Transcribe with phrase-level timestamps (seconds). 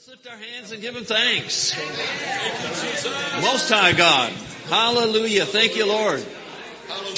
[0.00, 1.76] Let's lift our hands and give him thanks.
[3.42, 4.32] Most High God.
[4.70, 5.44] Hallelujah.
[5.44, 6.24] Thank you, Lord.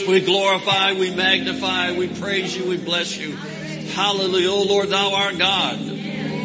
[0.09, 3.37] We glorify, we magnify, we praise you, we bless you.
[3.37, 4.51] Hallelujah.
[4.51, 5.79] Oh Lord, thou art God,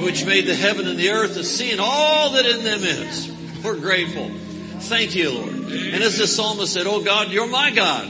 [0.04, 3.32] which made the heaven and the earth, the sea and all that in them is.
[3.64, 4.30] We're grateful.
[4.82, 5.56] Thank you, Lord.
[5.56, 8.08] And as the psalmist said, Oh God, you're my God.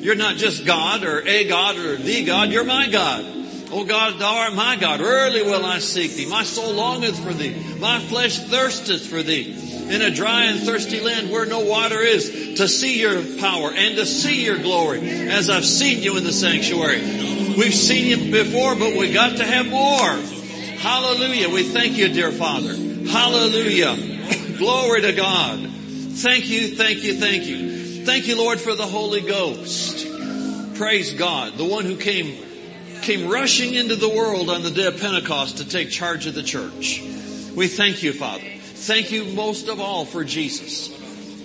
[0.00, 3.35] You're not just God or a God or the God, you're my God.
[3.72, 5.00] O God, thou art my God.
[5.00, 6.26] Early will I seek thee.
[6.26, 7.54] My soul longeth for thee.
[7.80, 9.54] My flesh thirsteth for thee.
[9.88, 13.96] In a dry and thirsty land where no water is, to see your power and
[13.96, 17.00] to see your glory as I've seen you in the sanctuary.
[17.00, 20.16] We've seen you before, but we got to have more.
[20.78, 21.50] Hallelujah.
[21.50, 22.74] We thank you, dear Father.
[22.74, 23.96] Hallelujah.
[24.58, 25.60] Glory to God.
[25.60, 28.04] Thank you, thank you, thank you.
[28.04, 30.06] Thank you, Lord, for the Holy Ghost.
[30.76, 32.45] Praise God, the one who came
[33.06, 36.42] came rushing into the world on the day of Pentecost to take charge of the
[36.42, 37.00] church.
[37.54, 38.42] We thank you, Father.
[38.58, 40.88] Thank you most of all for Jesus,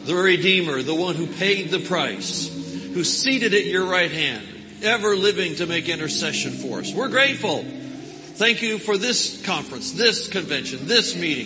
[0.05, 2.47] the Redeemer, the one who paid the price,
[2.95, 4.43] who seated at your right hand,
[4.81, 6.95] ever living to make intercession for us.
[6.95, 7.63] We're grateful.
[7.63, 11.45] Thank you for this conference, this convention, this meeting,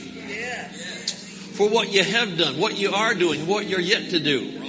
[1.55, 4.61] for what you have done, what you are doing, what you're yet to do.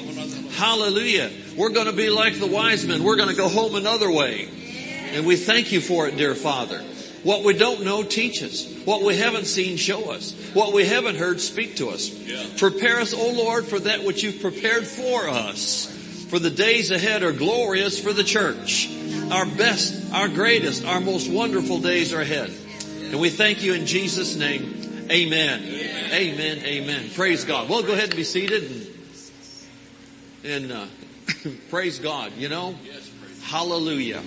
[0.55, 1.31] Hallelujah.
[1.57, 3.05] We're going to be like the wise men.
[3.05, 4.49] We're going to go home another way.
[5.13, 6.83] And we thank you for it, dear Father.
[7.23, 8.73] What we don't know, teach us.
[8.85, 10.33] What we haven't seen, show us.
[10.55, 12.09] What we haven't heard, speak to us.
[12.09, 12.45] Yeah.
[12.57, 15.93] Prepare us, O Lord, for that which you've prepared for us.
[16.29, 18.89] For the days ahead are glorious for the church.
[19.31, 22.53] Our best, our greatest, our most wonderful days are ahead.
[23.11, 25.09] And we thank you in Jesus' name.
[25.11, 25.63] Amen.
[25.65, 26.13] Amen.
[26.13, 26.59] Amen.
[26.59, 27.11] Amen.
[27.15, 27.69] Praise God.
[27.69, 28.71] Well, go ahead and be seated
[30.45, 30.87] and, and uh,
[31.71, 32.33] praise God.
[32.37, 32.77] You know,
[33.43, 34.23] hallelujah.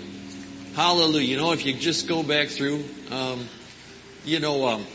[0.80, 1.28] Hallelujah.
[1.28, 3.50] You know, if you just go back through, um,
[4.24, 4.86] you know, um,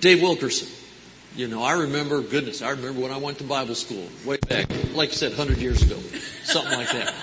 [0.00, 0.68] Dave Wilkerson.
[1.34, 4.68] You know, I remember, goodness, I remember when I went to Bible school way back,
[4.92, 5.98] like you said, 100 years ago,
[6.44, 7.14] something like that.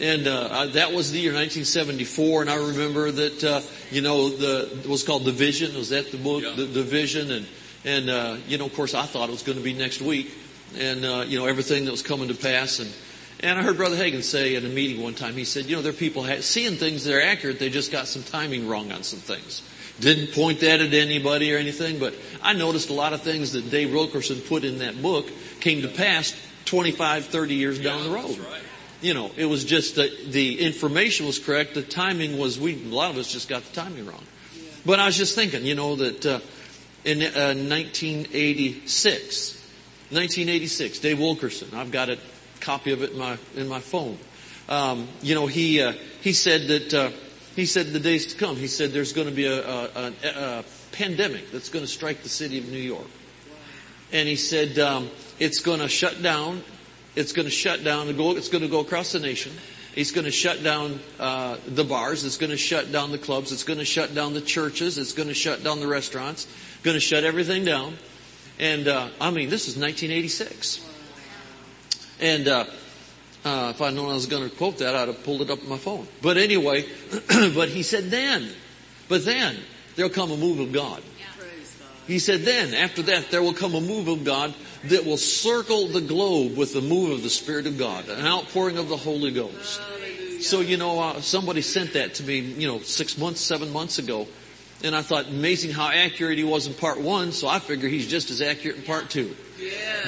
[0.00, 3.60] And uh, that was the year 1974, and I remember that uh,
[3.90, 5.76] you know the it was called The Vision.
[5.76, 6.54] Was that the book, yeah.
[6.54, 7.30] the vision?
[7.30, 7.46] And
[7.84, 10.32] and uh, you know, of course, I thought it was going to be next week,
[10.78, 12.90] and uh, you know everything that was coming to pass, and
[13.40, 15.82] and I heard Brother Hagin say in a meeting one time, he said, you know,
[15.82, 19.02] there are people seeing things that are accurate, they just got some timing wrong on
[19.02, 19.62] some things.
[20.00, 23.70] Didn't point that at anybody or anything, but I noticed a lot of things that
[23.70, 25.26] Dave Wilkerson put in that book
[25.60, 26.34] came to pass
[26.66, 28.38] 25, 30 years down the road.
[28.38, 28.62] Right.
[29.00, 32.88] You know, it was just that the information was correct, the timing was, we, a
[32.88, 34.24] lot of us just got the timing wrong.
[34.54, 34.68] Yeah.
[34.84, 36.40] But I was just thinking, you know, that uh,
[37.04, 39.52] in uh, 1986,
[40.10, 42.18] 1986, Dave Wilkerson, I've got it
[42.66, 44.18] copy of it in my in my phone.
[44.68, 47.10] Um, you know, he uh, he said that uh,
[47.54, 48.56] he said the days to come.
[48.56, 52.24] He said there's going to be a, a, a, a pandemic that's going to strike
[52.24, 53.06] the city of New York,
[54.12, 56.62] and he said um, it's going to shut down.
[57.14, 58.08] It's going to shut down.
[58.08, 59.52] It's going to go across the nation.
[59.94, 62.24] He's going to shut down uh, the bars.
[62.24, 63.52] It's going to shut down the clubs.
[63.52, 64.98] It's going to shut down the churches.
[64.98, 66.46] It's going to shut down the restaurants.
[66.82, 67.96] Going to shut everything down.
[68.58, 70.95] And uh, I mean, this is 1986.
[72.20, 72.64] And uh,
[73.44, 75.62] uh, if I'd known I was going to quote that, I'd have pulled it up
[75.62, 76.06] on my phone.
[76.22, 76.82] But anyway,
[77.28, 78.48] but he said then,
[79.08, 79.56] but then
[79.94, 81.02] there'll come a move of God.
[82.06, 85.88] He said then, after that, there will come a move of God that will circle
[85.88, 89.32] the globe with the move of the Spirit of God, an outpouring of the Holy
[89.32, 89.80] Ghost.
[90.40, 93.98] So, you know, uh, somebody sent that to me, you know, six months, seven months
[93.98, 94.28] ago.
[94.84, 98.06] And I thought, amazing how accurate he was in part one, so I figure he's
[98.06, 99.34] just as accurate in part two.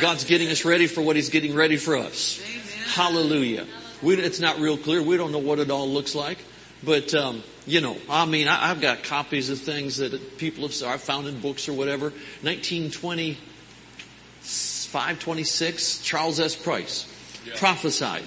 [0.01, 2.41] God's getting us ready for what He's getting ready for us.
[2.45, 2.63] Amen.
[2.87, 3.67] Hallelujah.
[4.03, 5.01] We, it's not real clear.
[5.03, 6.37] We don't know what it all looks like.
[6.85, 10.81] But, um, you know, I mean, I, have got copies of things that people have
[10.85, 12.11] I've found in books or whatever.
[12.43, 16.55] 1925, 26, Charles S.
[16.55, 17.13] Price
[17.45, 17.55] yeah.
[17.57, 18.23] prophesied.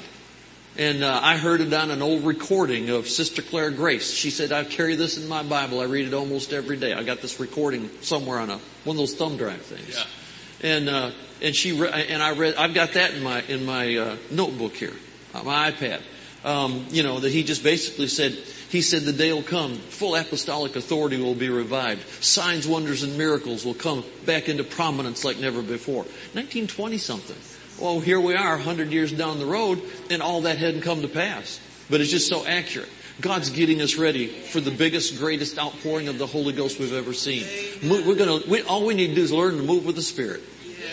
[0.77, 4.11] And uh, I heard it on an old recording of Sister Clara Grace.
[4.11, 5.79] She said, I carry this in my Bible.
[5.79, 6.93] I read it almost every day.
[6.93, 9.95] I got this recording somewhere on a one of those thumb drive things.
[9.95, 10.03] Yeah
[10.63, 11.11] and uh,
[11.41, 12.55] and she re- and I read.
[12.55, 14.93] I've got that in my in my uh, notebook here,
[15.33, 16.01] on my iPad.
[16.43, 18.33] Um, you know that he just basically said.
[18.71, 22.07] He said the day will come, full apostolic authority will be revived.
[22.23, 26.03] Signs, wonders, and miracles will come back into prominence like never before.
[26.33, 27.35] 1920 something.
[27.83, 31.09] Well, here we are, 100 years down the road, and all that hadn't come to
[31.09, 31.59] pass.
[31.89, 32.87] But it's just so accurate.
[33.19, 37.13] God's getting us ready for the biggest, greatest outpouring of the Holy Ghost we've ever
[37.13, 37.45] seen.
[37.83, 40.41] We're gonna, we, all we need to do is learn to move with the Spirit.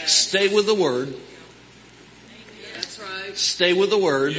[0.07, 1.15] Stay with the Word.
[2.75, 3.37] That's right.
[3.37, 4.35] Stay with the Word.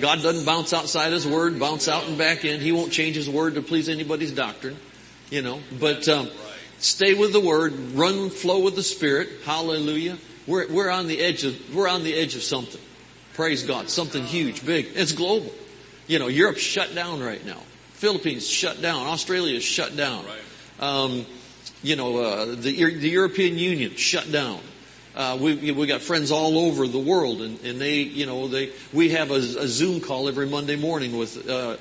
[0.00, 2.60] God doesn't bounce outside His Word, bounce out and back in.
[2.60, 4.76] He won't change His Word to please anybody's doctrine.
[5.30, 6.30] You know, but, um,
[6.78, 9.28] Stay with the word, run, flow with the spirit.
[9.44, 10.16] Hallelujah.
[10.46, 12.80] We're, we're on the edge of, we're on the edge of something.
[13.34, 13.90] Praise God.
[13.90, 14.88] Something huge, big.
[14.94, 15.52] It's global.
[16.06, 17.60] You know, Europe's shut down right now.
[17.94, 19.06] Philippines shut down.
[19.08, 20.24] Australia is shut down.
[20.78, 21.26] Um,
[21.82, 24.60] you know, uh, the, the European Union shut down.
[25.18, 28.70] Uh, we we got friends all over the world, and, and they, you know, they
[28.92, 31.76] we have a, a Zoom call every Monday morning with uh,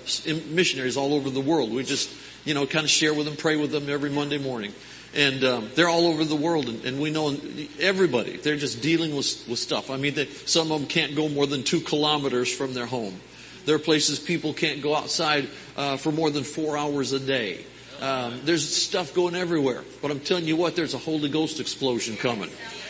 [0.50, 1.72] missionaries all over the world.
[1.72, 2.12] We just,
[2.46, 4.74] you know, kind of share with them, pray with them every Monday morning,
[5.14, 7.38] and um, they're all over the world, and, and, we know
[7.80, 8.38] everybody.
[8.38, 9.92] They're just dealing with with stuff.
[9.92, 13.22] I mean, they, some of them can't go more than two kilometers from their home.
[13.66, 17.64] There are places people can't go outside uh, for more than four hours a day.
[18.02, 22.16] Um, there's stuff going everywhere, but I'm telling you what, there's a Holy Ghost explosion
[22.16, 22.50] coming.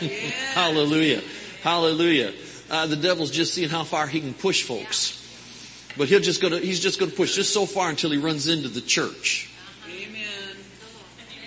[0.52, 1.22] Hallelujah.
[1.62, 2.32] Hallelujah.
[2.70, 5.14] Uh, the devil's just seeing how far he can push folks.
[5.96, 8.18] But he'll just go to, he's just going to push just so far until he
[8.18, 9.50] runs into the church.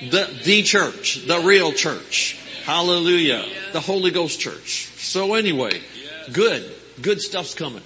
[0.10, 2.40] The, the church, the real church.
[2.66, 3.46] Hallelujah.
[3.72, 4.88] The Holy Ghost church.
[4.98, 5.81] So anyway,
[6.34, 6.69] good,
[7.02, 7.84] good stuff's coming.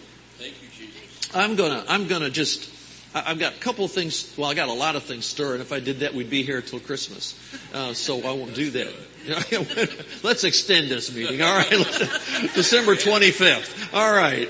[1.34, 2.75] I'm gonna, I'm gonna just
[3.16, 5.62] I've got a couple of things, well, I got a lot of things stirring.
[5.62, 7.34] If I did that, we'd be here until Christmas.
[7.74, 8.94] Uh, so I won't do that.
[10.24, 11.42] Let's extend this meeting.
[11.42, 11.70] All right.
[12.54, 13.94] December 25th.
[13.94, 14.50] All right.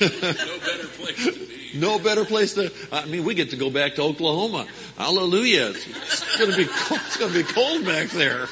[0.00, 1.40] no better place to be.
[1.74, 4.68] No better place to, I mean, we get to go back to Oklahoma.
[4.96, 5.70] Hallelujah.
[5.70, 8.46] It's, it's gonna be, cold, it's gonna be cold back there.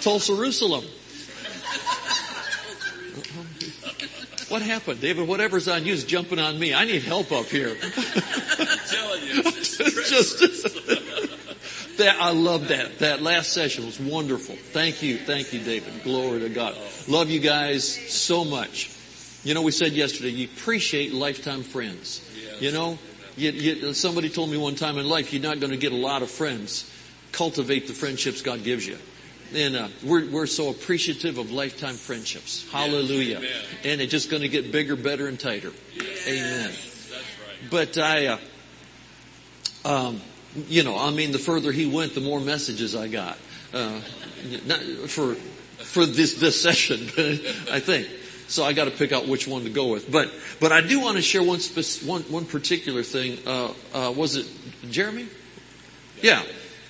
[0.00, 0.86] Tulsa, Jerusalem.
[4.50, 5.28] What happened, David?
[5.28, 6.74] Whatever's on you is jumping on me.
[6.74, 7.68] I need help up here.
[7.68, 9.76] I'm telling you, it's
[10.10, 10.40] just,
[11.98, 12.98] that I love that.
[12.98, 14.56] That last session was wonderful.
[14.56, 16.02] Thank you, thank you, David.
[16.02, 16.76] Glory to God.
[17.06, 18.90] Love you guys so much.
[19.44, 22.20] You know, we said yesterday, you appreciate lifetime friends.
[22.58, 22.98] You know,
[23.36, 25.96] you, you, somebody told me one time in life, you're not going to get a
[25.96, 26.90] lot of friends.
[27.30, 28.98] Cultivate the friendships God gives you.
[29.54, 32.70] And uh, we're, we're so appreciative of lifetime friendships.
[32.70, 33.40] Hallelujah.
[33.40, 35.72] Yes, and it's just going to get bigger, better, and tighter.
[35.94, 36.66] Yes, amen.
[36.66, 37.70] That's right.
[37.70, 38.38] But I, uh,
[39.84, 40.20] um,
[40.68, 43.38] you know, I mean, the further he went, the more messages I got.
[43.72, 44.00] Uh,
[44.66, 47.00] not for for this this session,
[47.70, 48.08] I think.
[48.48, 50.10] So I got to pick out which one to go with.
[50.10, 50.30] But
[50.60, 53.38] but I do want to share one spec- one one particular thing.
[53.46, 54.46] Uh, uh, was it
[54.90, 55.28] Jeremy?
[56.20, 56.42] Yeah,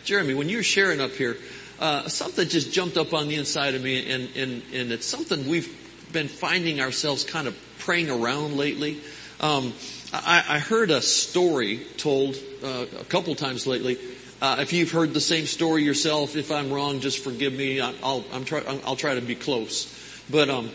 [0.04, 0.34] Jeremy.
[0.34, 1.36] When you were sharing up here,
[1.80, 5.48] uh, something just jumped up on the inside of me, and, and, and it's something
[5.48, 5.74] we've
[6.12, 9.00] been finding ourselves kind of praying around lately.
[9.40, 9.72] Um,
[10.12, 13.96] I, I, heard a story told uh, a couple times lately.
[14.42, 17.80] Uh, if you've heard the same story yourself, if I'm wrong, just forgive me.
[17.80, 19.96] I, will try, I'll try to be close.
[20.28, 20.70] But um,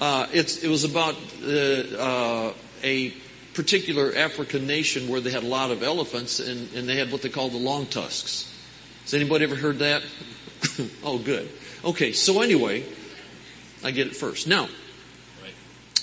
[0.00, 3.12] uh, it was about uh, uh, a
[3.52, 7.20] particular African nation where they had a lot of elephants, and, and they had what
[7.20, 8.52] they call the long tusks.
[9.02, 10.02] Has anybody ever heard that?
[11.04, 11.48] oh, good.
[11.84, 12.84] Okay, so anyway,
[13.84, 14.46] I get it first.
[14.46, 14.68] Now,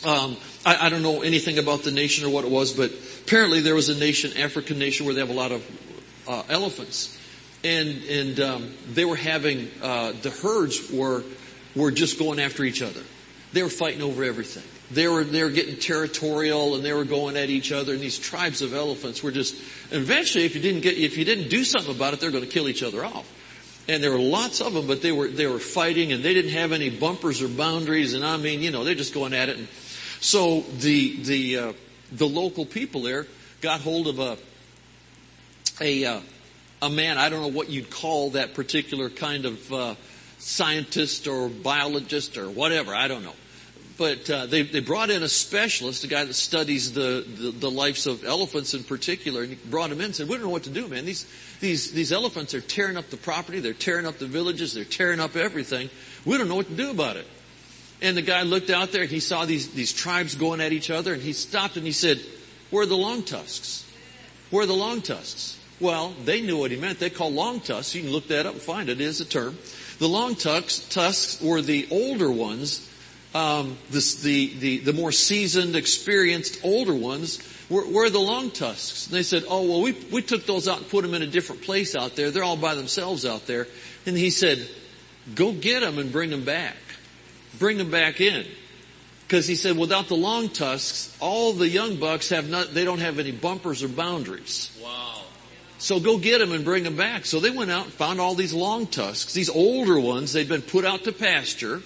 [0.06, 2.92] um, I, I, don't know anything about the nation or what it was, but
[3.26, 7.18] apparently there was a nation, African nation, where they have a lot of uh, elephants,
[7.64, 11.24] and and um, they were having uh, the herds were
[11.76, 13.02] were just going after each other.
[13.54, 14.64] They were fighting over everything.
[14.92, 17.94] They were they were getting territorial and they were going at each other.
[17.94, 19.56] And these tribes of elephants were just.
[19.92, 22.50] eventually, if you didn't get if you didn't do something about it, they're going to
[22.50, 23.26] kill each other off
[23.88, 26.52] and there were lots of them, but they were they were fighting, and they didn't
[26.52, 29.58] have any bumpers or boundaries, and I mean, you know, they're just going at it.
[29.58, 29.68] And
[30.20, 31.74] so the the uh,
[32.12, 33.28] the local people there
[33.62, 34.38] got hold of a
[35.82, 36.22] a uh,
[36.82, 37.18] a man.
[37.18, 39.96] I don't know what you'd call that particular kind of uh,
[40.38, 42.96] scientist or biologist or whatever.
[42.96, 43.34] I don't know
[43.98, 47.70] but uh, they, they brought in a specialist, a guy that studies the, the, the,
[47.70, 50.50] lives of elephants in particular, and he brought him in and said, we don't know
[50.50, 51.06] what to do, man.
[51.06, 51.28] These,
[51.60, 55.20] these, these elephants are tearing up the property, they're tearing up the villages, they're tearing
[55.20, 55.90] up everything.
[56.26, 57.28] We don't know what to do about it.
[58.02, 60.90] And the guy looked out there and he saw these, these tribes going at each
[60.90, 62.20] other and he stopped and he said,
[62.72, 63.86] where are the long tusks?
[64.50, 65.60] Where are the long tusks?
[65.80, 67.00] Well, they knew what he meant.
[67.00, 67.96] They call long tusks.
[67.96, 69.00] You can look that up and find it.
[69.00, 69.58] It is a term.
[70.00, 72.90] The long tusks, tusks were the older ones
[73.34, 79.08] um, this, the, the, the more seasoned, experienced, older ones were, were the long tusks.
[79.08, 81.28] And they said, oh, well, we, we took those out and put them in a
[81.28, 82.32] different place out there.
[82.32, 83.68] They're all by themselves out there.
[84.06, 84.68] And he said,
[85.34, 86.78] go get them and bring them back.
[87.58, 88.46] Bring them back in.
[89.28, 93.00] Because he said, without the long tusks, all the young bucks have not, they don't
[93.00, 94.78] have any bumpers or boundaries.
[94.84, 95.22] Wow.
[95.80, 97.26] So go get them and bring them back.
[97.26, 100.34] So they went out and found all these long tusks, these older ones.
[100.34, 101.82] They'd been put out to pasture.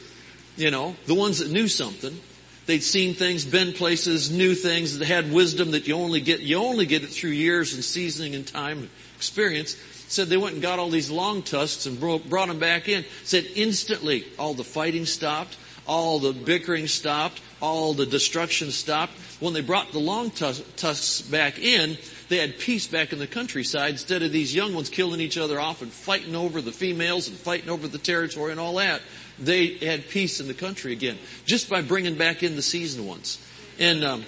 [0.58, 2.20] You know, the ones that knew something.
[2.66, 6.58] They'd seen things, been places, knew things, that had wisdom that you only get, you
[6.58, 9.78] only get it through years and seasoning and time and experience.
[10.10, 13.06] Said they went and got all these long tusks and brought them back in.
[13.24, 19.14] Said instantly all the fighting stopped, all the bickering stopped, all the destruction stopped.
[19.40, 21.98] When they brought the long tusks back in,
[22.30, 25.60] they had peace back in the countryside instead of these young ones killing each other
[25.60, 29.02] off and fighting over the females and fighting over the territory and all that.
[29.40, 33.40] They had peace in the country again just by bringing back in the seasoned ones.
[33.80, 34.26] And um,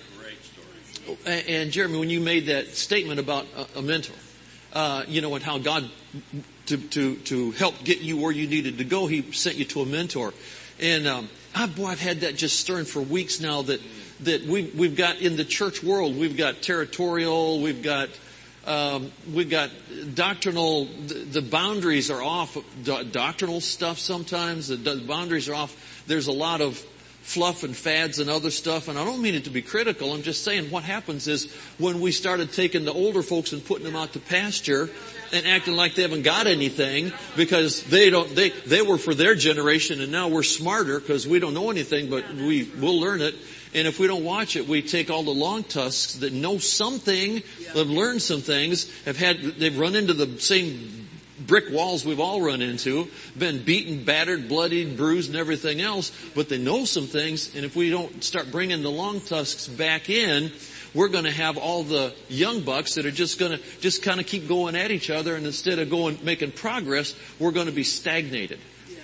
[1.26, 4.14] and Jeremy, when you made that statement about a, mentor,
[4.74, 5.90] uh, you know, and how God
[6.68, 9.82] to to to help get you where you needed to go, He sent you to
[9.82, 10.34] a mentor.
[10.80, 13.64] And um, I, boy, I've had that just stirring for weeks now.
[13.64, 13.82] That
[14.22, 18.10] that we we've got in the church world, we've got territorial, we've got
[18.66, 19.72] um, we've got
[20.14, 20.86] doctrinal.
[20.86, 22.58] The, boundaries are off.
[22.84, 24.68] Doctrinal stuff sometimes.
[24.68, 26.04] The, the boundaries are off.
[26.08, 26.84] There's a lot of
[27.22, 28.88] fluff and fads and other stuff.
[28.88, 30.14] And I don't mean it to be critical.
[30.14, 33.86] I'm just saying what happens is when we started taking the older folks and putting
[33.86, 34.90] them out to pasture
[35.32, 39.36] and acting like they haven't got anything because they don't, they, they were for their
[39.36, 43.36] generation and now we're smarter because we don't know anything, but we will learn it.
[43.74, 47.44] And if we don't watch it, we take all the long tusks that know something,
[47.76, 51.08] have learned some things, have had, they've run into the same
[51.46, 53.08] brick walls we've all run into,
[53.38, 57.76] been beaten, battered, bloodied, bruised, and everything else, but they know some things, and if
[57.76, 60.52] we don't start bringing the long tusks back in,
[60.94, 64.20] we're going to have all the young bucks that are just going to just kind
[64.20, 67.72] of keep going at each other, and instead of going making progress, we're going to
[67.72, 68.60] be stagnated.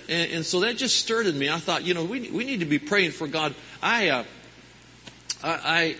[0.08, 1.50] And, and, so that just stirred in me.
[1.50, 3.56] I thought, you know, we we need to be praying for God.
[3.82, 4.24] I uh,
[5.46, 5.96] I,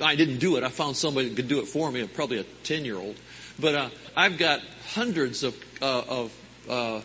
[0.00, 0.64] I I didn't do it.
[0.64, 3.16] I found somebody that could do it for me, probably a ten year old.
[3.58, 6.32] But uh, I've got hundreds of, uh, of
[6.68, 7.00] uh,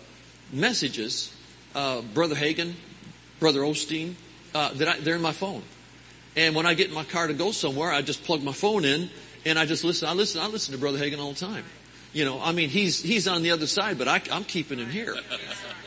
[0.51, 1.33] messages,
[1.75, 2.73] uh, Brother Hagin,
[3.39, 4.15] Brother Osteen,
[4.53, 5.63] uh, that I, they're in my phone.
[6.35, 8.85] And when I get in my car to go somewhere, I just plug my phone
[8.85, 9.09] in
[9.45, 10.07] and I just listen.
[10.07, 10.41] I listen.
[10.41, 11.63] I listen to Brother Hagin all the time.
[12.13, 14.89] You know, I mean, he's he's on the other side, but I, am keeping him
[14.89, 15.15] here.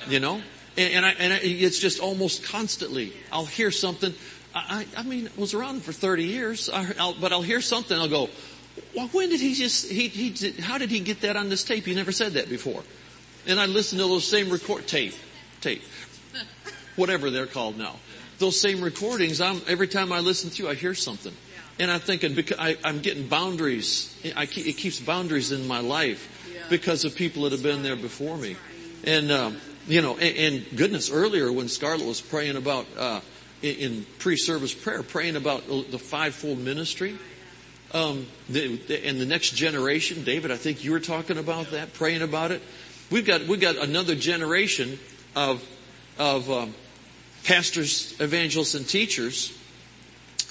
[0.09, 0.41] You know,
[0.77, 3.13] and, and I and I, it's just almost constantly.
[3.31, 4.15] I'll hear something.
[4.55, 7.99] I, I mean, it was around for 30 years, I, but I'll hear something.
[7.99, 8.29] I'll go,
[8.95, 11.65] well, when did he just, he, he did, how did he get that on this
[11.65, 11.85] tape?
[11.85, 12.83] He never said that before.
[13.47, 15.15] And I listened to those same record, tape,
[15.61, 15.83] tape,
[16.97, 17.97] whatever they're called now.
[18.39, 21.33] Those same recordings, I'm, every time I listen through, I hear something.
[21.79, 25.81] And I'm thinking, because I, am getting boundaries, I keep, it keeps boundaries in my
[25.81, 26.31] life
[26.71, 28.57] because of people that have been there before me.
[29.05, 29.57] And, um,
[29.87, 33.21] you know, and, and, goodness, earlier when Scarlett was praying about, uh,
[33.65, 37.19] in, pre-service prayer, praying about the fivefold ministry,
[37.93, 41.95] um, the, the, and the next generation, David, I think you were talking about that,
[41.95, 42.61] praying about it.
[43.11, 44.99] We've got we've got another generation
[45.37, 45.63] of
[46.19, 46.75] of um,
[47.45, 49.57] pastors, evangelists, and teachers,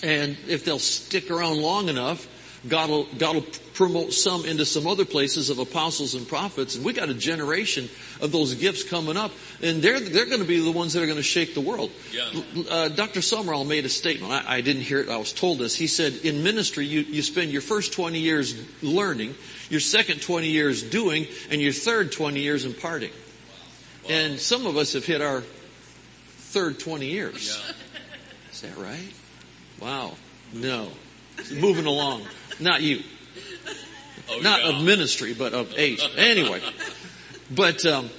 [0.01, 2.27] and if they'll stick around long enough,
[2.67, 6.75] God will, God will promote some into some other places of apostles and prophets.
[6.75, 7.89] And we got a generation
[8.22, 9.32] of those gifts coming up.
[9.62, 11.91] And they're, they're going to be the ones that are going to shake the world.
[12.12, 12.41] Yeah.
[12.70, 13.20] Uh, Dr.
[13.20, 14.32] Sumrall made a statement.
[14.32, 15.10] I, I, didn't hear it.
[15.10, 15.75] I was told this.
[15.75, 19.36] He said, in ministry, you, you spend your first 20 years learning,
[19.70, 23.12] your second 20 years doing, and your third 20 years imparting.
[23.12, 24.10] Wow.
[24.10, 27.60] And some of us have hit our third 20 years.
[27.67, 27.74] Yeah.
[28.51, 29.13] Is that right?
[29.82, 30.13] Wow.
[30.53, 30.89] No.
[31.51, 32.22] Moving along.
[32.60, 33.01] Not you.
[34.29, 36.07] Oh, Not of ministry, but of age.
[36.17, 36.62] Anyway.
[37.53, 38.10] But, um,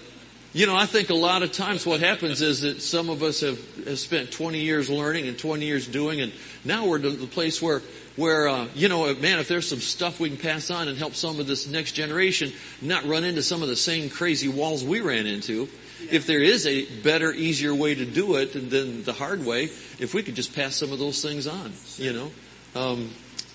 [0.52, 3.40] you know, I think a lot of times what happens is that some of us
[3.40, 6.32] have, have spent 20 years learning and 20 years doing, and
[6.64, 7.82] now we're to the place where,
[8.16, 11.14] where, uh, you know, man, if there's some stuff we can pass on and help
[11.14, 15.00] some of this next generation not run into some of the same crazy walls we
[15.00, 15.68] ran into,
[16.10, 19.64] if there is a better, easier way to do it than the hard way,
[19.98, 22.30] if we could just pass some of those things on, you know.
[22.76, 23.10] Um,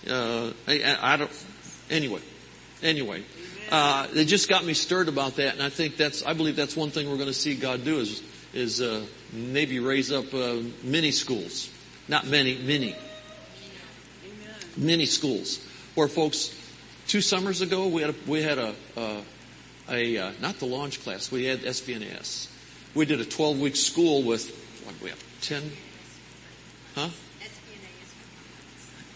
[0.10, 1.46] uh, I, I, don't,
[1.90, 2.22] anyway,
[2.82, 3.24] anyway,
[3.72, 6.76] uh, it just got me stirred about that, and I think that's, I believe that's
[6.76, 8.24] one thing we're going to see God do is,
[8.54, 11.70] is, uh, maybe raise up, uh, mini schools.
[12.08, 12.96] Not many, many.
[14.76, 15.66] Many schools.
[15.96, 16.56] Where folks,
[17.08, 19.22] two summers ago, we had a, we had a, a,
[19.90, 22.48] a uh, not the launch class, we had SBNS.
[22.96, 24.50] We did a 12 week school with,
[24.86, 25.72] what we have, 10?
[26.96, 27.10] Huh?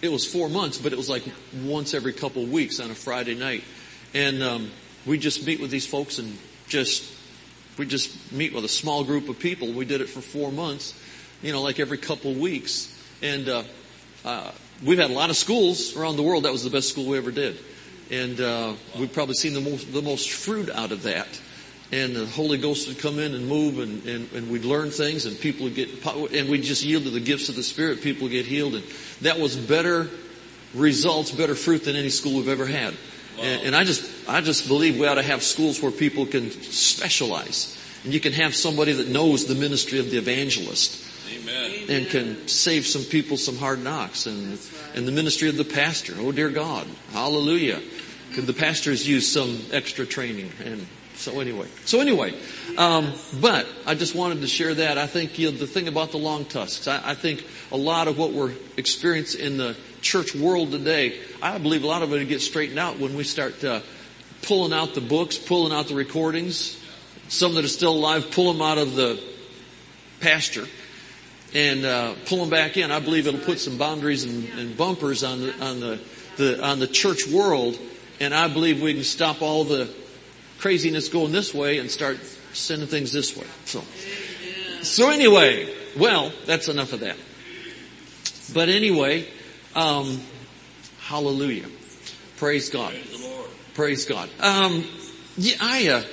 [0.04, 1.24] It was four months, but it was like
[1.64, 3.64] once every couple weeks on a Friday night.
[4.14, 4.70] And um,
[5.06, 7.10] we just meet with these folks and just
[7.78, 9.72] we just meet with a small group of people.
[9.72, 10.94] We did it for four months,
[11.42, 12.90] you know, like every couple weeks.
[13.22, 13.64] And uh,
[14.26, 14.52] uh,
[14.86, 16.44] we've had a lot of schools around the world.
[16.44, 17.58] That was the best school we ever did,
[18.12, 21.30] and uh, we've probably seen the most the most fruit out of that.
[21.94, 25.28] And the Holy Ghost would come in and move, and, and, and we'd learn things,
[25.28, 28.02] and people would get, and we just yield to the gifts of the Spirit.
[28.02, 28.84] People would get healed, and
[29.22, 30.10] that was better
[30.74, 32.96] results, better fruit than any school we've ever had.
[33.38, 33.44] Wow.
[33.44, 36.50] And, and, I just, I just believe we ought to have schools where people can
[36.50, 37.80] specialize.
[38.04, 41.90] And you can have somebody that knows the ministry of the evangelist Amen.
[41.90, 44.60] and can save some people some hard knocks and,
[44.96, 46.16] and the ministry of the pastor.
[46.18, 46.88] Oh dear God.
[47.12, 47.82] Hallelujah.
[48.34, 50.52] Could the pastors use some extra training?
[50.66, 50.86] And
[51.16, 52.34] so anyway, so anyway,
[52.78, 54.98] um, but I just wanted to share that.
[54.98, 58.08] I think you know, the thing about the long tusks, I, I think a lot
[58.08, 62.28] of what we're experiencing in the church world today, I believe a lot of it
[62.28, 63.82] gets straightened out when we start uh,
[64.42, 66.80] pulling out the books, pulling out the recordings.
[67.30, 69.20] Some that are still alive, pull them out of the
[70.20, 70.68] pasture
[71.54, 72.92] and uh, pull them back in.
[72.92, 76.00] I believe it'll put some boundaries and, and bumpers on the on the,
[76.38, 77.78] the on the church world,
[78.20, 79.90] and I believe we can stop all the
[80.64, 82.18] craziness going this way and start
[82.54, 83.46] sending things this way.
[83.66, 83.82] So,
[84.82, 85.68] so anyway,
[85.98, 87.18] well, that's enough of that.
[88.54, 89.28] But anyway,
[89.76, 90.22] um,
[91.02, 91.68] hallelujah,
[92.38, 92.96] praise God,
[93.74, 94.30] praise God.
[94.40, 94.86] Um,
[95.36, 95.88] yeah, I.
[95.90, 96.04] Uh,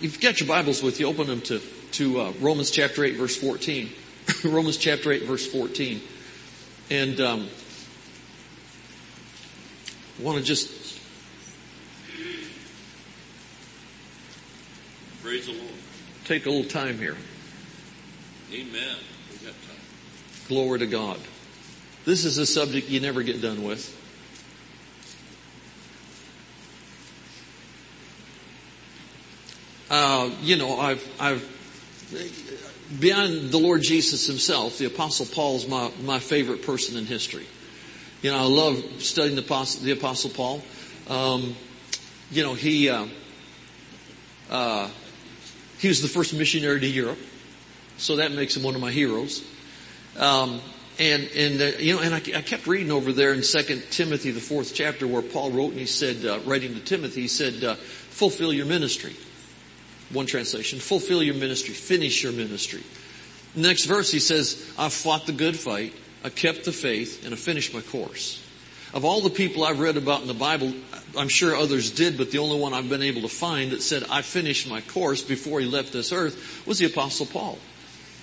[0.00, 3.34] you've got your Bibles with you, open them to to uh, Romans chapter eight, verse
[3.34, 3.90] fourteen.
[4.44, 6.02] Romans chapter eight, verse fourteen,
[6.88, 7.48] and um,
[10.20, 10.81] I want to just
[15.32, 15.72] Praise the Lord.
[16.26, 17.16] take a little time here.
[18.52, 18.96] Amen.
[19.30, 19.80] We got time.
[20.46, 21.18] Glory to God.
[22.04, 23.98] This is a subject you never get done with.
[29.90, 36.18] Uh, you know, I've, I've, beyond the Lord Jesus himself, the apostle Paul's my, my
[36.18, 37.46] favorite person in history.
[38.20, 40.62] You know, I love studying the apostle, the apostle Paul.
[41.08, 41.56] Um,
[42.30, 43.06] you know, he, uh,
[44.50, 44.90] uh,
[45.82, 47.18] he was the first missionary to Europe.
[47.96, 49.44] So that makes him one of my heroes.
[50.16, 50.60] Um,
[51.00, 54.30] and and uh, you know, and I, I, kept reading over there in Second Timothy,
[54.30, 57.64] the fourth chapter, where Paul wrote and he said, uh, writing to Timothy, he said,
[57.64, 59.16] uh, "Fulfill your ministry."
[60.12, 62.82] One translation: "Fulfill your ministry, finish your ministry."
[63.56, 67.36] Next verse, he says, "I've fought the good fight, I kept the faith, and I
[67.36, 68.41] finished my course."
[68.94, 70.74] Of all the people I've read about in the Bible,
[71.16, 74.04] I'm sure others did, but the only one I've been able to find that said,
[74.10, 77.58] "I finished my course" before he left this earth was the Apostle Paul.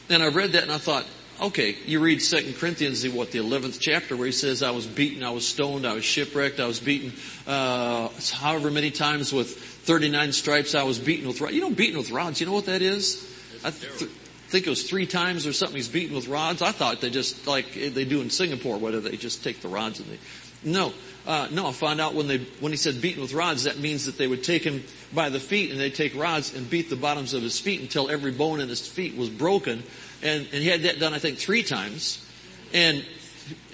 [0.09, 1.05] And I read that and I thought,
[1.41, 5.23] okay, you read Second Corinthians, what, the 11th chapter where he says, I was beaten,
[5.23, 7.13] I was stoned, I was shipwrecked, I was beaten,
[7.47, 11.53] uh, however many times with 39 stripes, I was beaten with rods.
[11.53, 13.25] You know, beaten with rods, you know what that is?
[13.63, 14.09] I th-
[14.47, 16.61] think it was three times or something he's beaten with rods.
[16.61, 19.99] I thought they just, like they do in Singapore, whether they just take the rods
[19.99, 20.19] and they,
[20.63, 20.93] no,
[21.25, 24.05] uh, no, I found out when they, when he said beaten with rods, that means
[24.05, 26.95] that they would take him by the feet and they'd take rods and beat the
[26.95, 29.83] bottoms of his feet until every bone in his feet was broken.
[30.21, 32.25] And, and he had that done, I think, three times.
[32.73, 33.05] And,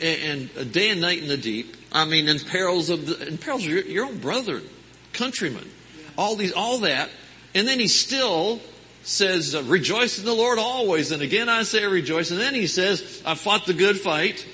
[0.01, 1.75] and a day and night in the deep.
[1.91, 4.61] I mean, in perils of the, in perils of your, your own brother,
[5.13, 5.69] countrymen.
[6.17, 7.09] All these, all that.
[7.53, 8.59] And then he still
[9.03, 11.11] says, rejoice in the Lord always.
[11.11, 12.31] And again I say rejoice.
[12.31, 14.45] And then he says, I fought the good fight.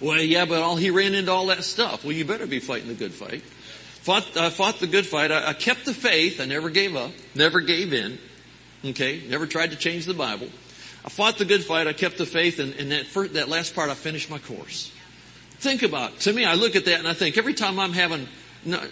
[0.00, 2.04] Well, yeah, but all he ran into all that stuff.
[2.04, 3.42] Well, you better be fighting the good fight.
[3.42, 5.32] Fought, I fought the good fight.
[5.32, 6.40] I, I kept the faith.
[6.40, 7.12] I never gave up.
[7.34, 8.18] Never gave in.
[8.84, 10.48] Okay, never tried to change the Bible.
[11.04, 11.86] I fought the good fight.
[11.86, 14.92] I kept the faith, and, and that first, that last part, I finished my course.
[15.58, 16.12] Think about.
[16.12, 16.20] It.
[16.20, 18.28] To me, I look at that and I think every time I'm having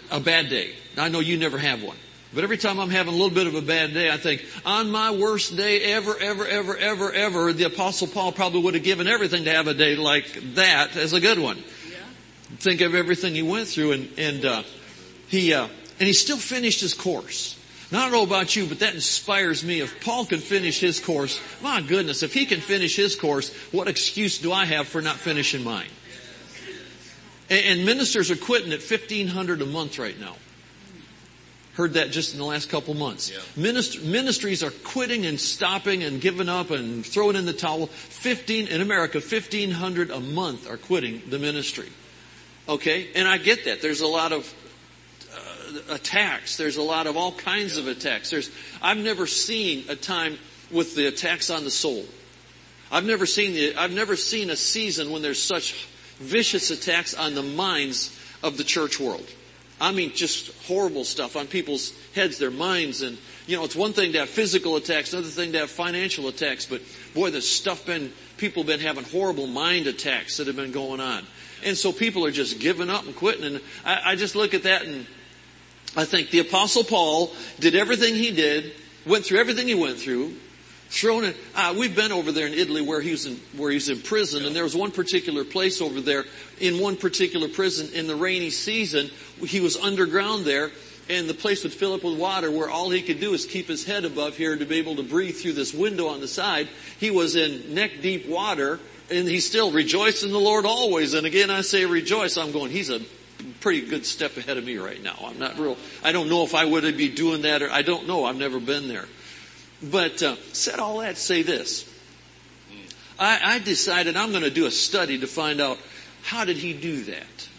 [0.09, 1.97] a bad day, I know you never have one.
[2.33, 4.89] But every time I'm having a little bit of a bad day, I think, on
[4.89, 9.07] my worst day ever, ever, ever, ever, ever, the apostle Paul probably would have given
[9.07, 11.57] everything to have a day like that as a good one.
[11.57, 11.95] Yeah.
[12.57, 14.63] Think of everything he went through and, and, uh,
[15.27, 15.67] he, uh,
[15.99, 17.59] and he still finished his course.
[17.91, 19.79] Now, I don't know about you, but that inspires me.
[19.79, 23.87] If Paul can finish his course, my goodness, if he can finish his course, what
[23.87, 25.89] excuse do I have for not finishing mine?
[27.51, 30.35] And, and ministers are quitting at 1500 a month right now.
[31.73, 33.31] Heard that just in the last couple months.
[33.31, 33.39] Yeah.
[33.57, 37.87] Minist- ministries are quitting and stopping and giving up and throwing in the towel.
[37.87, 41.89] 15, in America, 1500 a month are quitting the ministry.
[42.69, 43.09] Okay?
[43.15, 43.81] And I get that.
[43.81, 44.53] There's a lot of
[45.33, 46.57] uh, attacks.
[46.57, 48.29] There's a lot of all kinds of attacks.
[48.29, 50.37] There's, I've never seen a time
[50.69, 52.05] with the attacks on the soul.
[52.91, 55.87] I've never seen the, I've never seen a season when there's such
[56.19, 59.27] vicious attacks on the minds of the church world.
[59.83, 63.17] I mean, just horrible stuff on people's heads, their minds, and
[63.47, 66.65] you know, it's one thing to have physical attacks, another thing to have financial attacks,
[66.65, 66.81] but
[67.13, 71.25] boy, there's stuff been, people been having horrible mind attacks that have been going on.
[71.65, 74.63] And so people are just giving up and quitting, and I, I just look at
[74.63, 75.05] that and
[75.97, 78.71] I think the apostle Paul did everything he did,
[79.05, 80.33] went through everything he went through,
[81.55, 83.99] Uh, we've been over there in Italy where he was in where he was in
[83.99, 86.23] prison, and there was one particular place over there
[86.59, 89.09] in one particular prison in the rainy season.
[89.43, 90.69] He was underground there,
[91.09, 93.67] and the place would fill up with water where all he could do is keep
[93.67, 96.69] his head above here to be able to breathe through this window on the side.
[96.99, 98.79] He was in neck deep water,
[99.09, 101.15] and he still rejoiced in the Lord always.
[101.15, 102.37] And again, I say rejoice.
[102.37, 102.69] I'm going.
[102.69, 103.01] He's a
[103.61, 105.17] pretty good step ahead of me right now.
[105.25, 105.75] I'm not real.
[106.03, 108.25] I don't know if I would be doing that or I don't know.
[108.25, 109.07] I've never been there.
[109.91, 111.89] But uh, said all that to say this.
[113.19, 115.77] I, I decided I'm going to do a study to find out
[116.23, 117.49] how did he do that.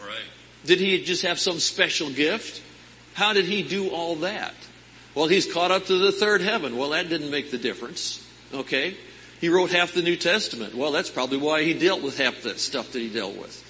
[0.00, 0.16] All right.
[0.64, 2.62] Did he just have some special gift?
[3.14, 4.54] How did he do all that?
[5.14, 6.76] Well, he's caught up to the third heaven.
[6.76, 8.26] Well, that didn't make the difference.
[8.52, 8.96] Okay?
[9.40, 10.74] He wrote half the New Testament.
[10.74, 13.62] Well, that's probably why he dealt with half that stuff that he dealt with.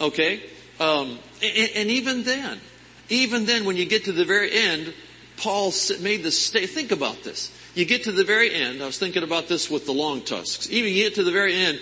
[0.00, 0.42] Okay?
[0.80, 2.60] Um, and, and even then,
[3.08, 4.94] even then when you get to the very end,
[5.40, 7.50] Paul made the state, think about this.
[7.74, 10.68] You get to the very end, I was thinking about this with the long tusks.
[10.70, 11.80] Even you get to the very end,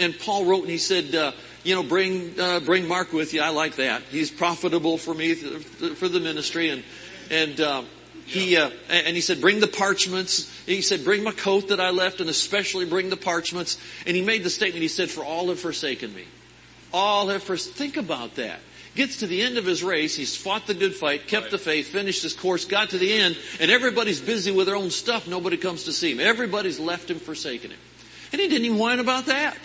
[0.00, 3.42] and Paul wrote and he said, uh, you know, bring, uh, bring Mark with you.
[3.42, 4.02] I like that.
[4.10, 6.70] He's profitable for me, for the ministry.
[6.70, 6.84] And,
[7.30, 7.82] and, uh,
[8.24, 10.50] he, uh, and he said, bring the parchments.
[10.66, 13.78] He said, bring my coat that I left and especially bring the parchments.
[14.04, 16.24] And he made the statement, he said, for all have forsaken me.
[16.92, 18.60] All have forsaken, think about that
[18.96, 21.50] gets to the end of his race, he's fought the good fight, kept right.
[21.52, 24.90] the faith, finished his course, got to the end, and everybody's busy with their own
[24.90, 25.28] stuff.
[25.28, 26.20] Nobody comes to see him.
[26.20, 27.78] Everybody's left him, forsaken him.
[28.32, 29.56] And he didn't even whine about that.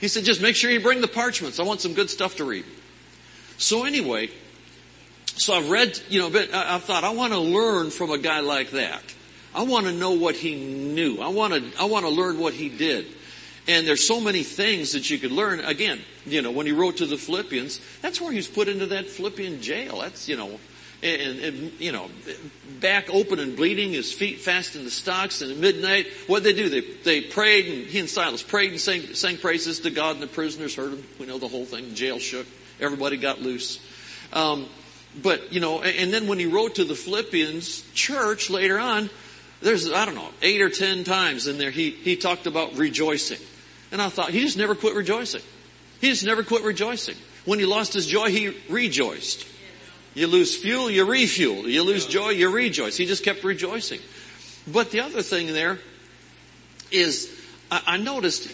[0.00, 1.58] He said, just make sure you bring the parchments.
[1.58, 2.64] I want some good stuff to read.
[3.58, 4.30] So anyway,
[5.36, 8.40] so I've read, you know, but I've thought, I want to learn from a guy
[8.40, 9.02] like that.
[9.54, 11.18] I want to know what he knew.
[11.18, 13.06] I want to, I want to learn what he did.
[13.68, 15.60] And there's so many things that you could learn.
[15.60, 18.86] Again, you know, when he wrote to the Philippians, that's where he was put into
[18.86, 19.98] that Philippian jail.
[20.02, 20.60] That's, you know,
[21.02, 22.08] and, and, you know,
[22.80, 26.56] back open and bleeding, his feet fast in the stocks, and at midnight, what did
[26.56, 26.68] they do?
[26.68, 30.22] They, they prayed, and he and Silas prayed and sang, sang praises to God, and
[30.22, 31.04] the prisoners heard him.
[31.18, 31.94] We know the whole thing.
[31.94, 32.46] Jail shook.
[32.80, 33.80] Everybody got loose.
[34.32, 34.68] Um,
[35.22, 39.10] but, you know, and then when he wrote to the Philippians church later on,
[39.60, 43.40] there's, I don't know, eight or ten times in there he, he talked about rejoicing.
[43.92, 45.42] And I thought, he just never quit rejoicing.
[46.00, 47.16] He just never quit rejoicing.
[47.44, 49.46] When he lost his joy, he rejoiced.
[50.14, 51.68] You lose fuel, you refuel.
[51.68, 52.96] You lose joy, you rejoice.
[52.96, 54.00] He just kept rejoicing.
[54.66, 55.78] But the other thing there
[56.90, 57.30] is,
[57.70, 58.50] I noticed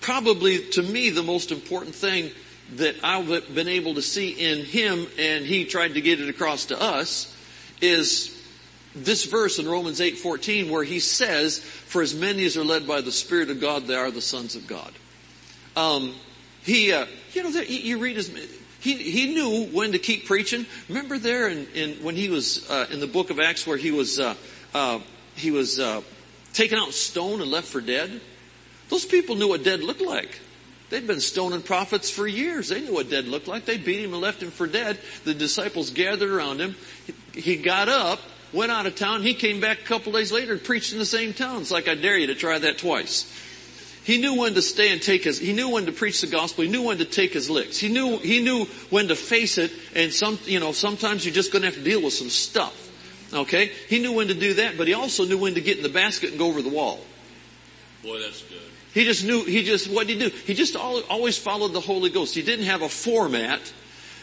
[0.00, 2.30] probably to me the most important thing
[2.74, 6.66] that I've been able to see in him and he tried to get it across
[6.66, 7.34] to us
[7.80, 8.31] is
[8.94, 13.00] this verse in Romans 8:14 where he says, "For as many as are led by
[13.00, 14.92] the Spirit of God, they are the sons of God."
[15.76, 16.14] Um,
[16.62, 18.30] he, uh, you know, you read his.
[18.80, 20.66] He, he knew when to keep preaching.
[20.88, 23.92] Remember there in, in when he was uh, in the book of Acts where he
[23.92, 24.34] was uh,
[24.74, 24.98] uh
[25.36, 26.02] he was uh,
[26.52, 28.20] taken out stone and left for dead.
[28.88, 30.38] Those people knew what dead looked like.
[30.90, 32.68] They'd been stoning prophets for years.
[32.68, 33.64] They knew what dead looked like.
[33.64, 34.98] They beat him and left him for dead.
[35.24, 36.76] The disciples gathered around him.
[37.32, 38.20] He got up
[38.52, 39.22] went out of town.
[39.22, 41.62] He came back a couple days later and preached in the same town.
[41.62, 43.30] It's like I dare you to try that twice.
[44.04, 46.64] He knew when to stay and take his, he knew when to preach the gospel.
[46.64, 47.78] He knew when to take his licks.
[47.78, 51.52] He knew, he knew when to face it and some, you know, sometimes you're just
[51.52, 52.90] gonna have to deal with some stuff.
[53.32, 53.70] Okay?
[53.88, 55.88] He knew when to do that, but he also knew when to get in the
[55.88, 57.00] basket and go over the wall.
[58.02, 58.58] Boy, that's good.
[58.92, 60.36] He just knew, he just, what did he do?
[60.46, 62.34] He just always followed the Holy Ghost.
[62.34, 63.60] He didn't have a format.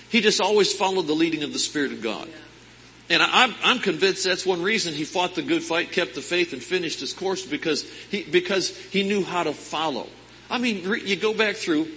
[0.10, 2.30] He just always followed the leading of the Spirit of God.
[3.10, 6.54] And I'm, I'm convinced that's one reason he fought the good fight, kept the faith,
[6.54, 10.08] and finished his course because he, because he knew how to follow.
[10.50, 11.88] I mean, you go back through,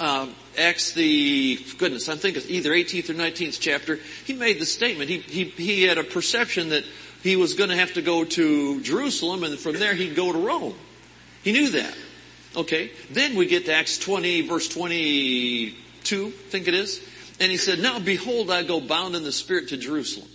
[0.00, 4.66] um, Acts the, goodness, I think it's either 18th or 19th chapter, he made the
[4.66, 5.08] statement.
[5.08, 6.84] He, he, he had a perception that
[7.22, 10.38] he was going to have to go to Jerusalem and from there he'd go to
[10.38, 10.74] Rome.
[11.42, 11.96] He knew that.
[12.56, 12.90] Okay.
[13.10, 17.00] Then we get to Acts 20 verse 22, I think it is.
[17.44, 20.30] And he said, Now behold, I go bound in the Spirit to Jerusalem,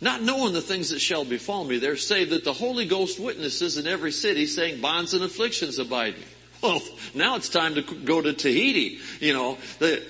[0.00, 3.78] not knowing the things that shall befall me there, save that the Holy Ghost witnesses
[3.78, 6.24] in every city, saying, Bonds and afflictions abide me.
[6.62, 6.80] Well,
[7.12, 9.00] now it's time to go to Tahiti.
[9.18, 10.00] You know, the,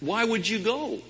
[0.00, 1.02] why would you go?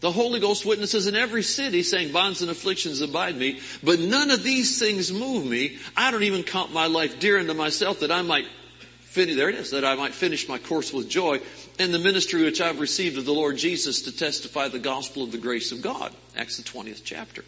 [0.00, 4.32] The Holy Ghost witnesses in every city saying, bonds and afflictions abide me, but none
[4.32, 5.78] of these things move me.
[5.96, 8.46] I don't even count my life dear unto myself that I might
[9.02, 11.40] finish, there it is, that I might finish my course with joy
[11.78, 15.32] and the ministry which I've received of the Lord Jesus to testify the gospel of
[15.32, 16.12] the grace of God.
[16.36, 17.44] Acts the 20th chapter.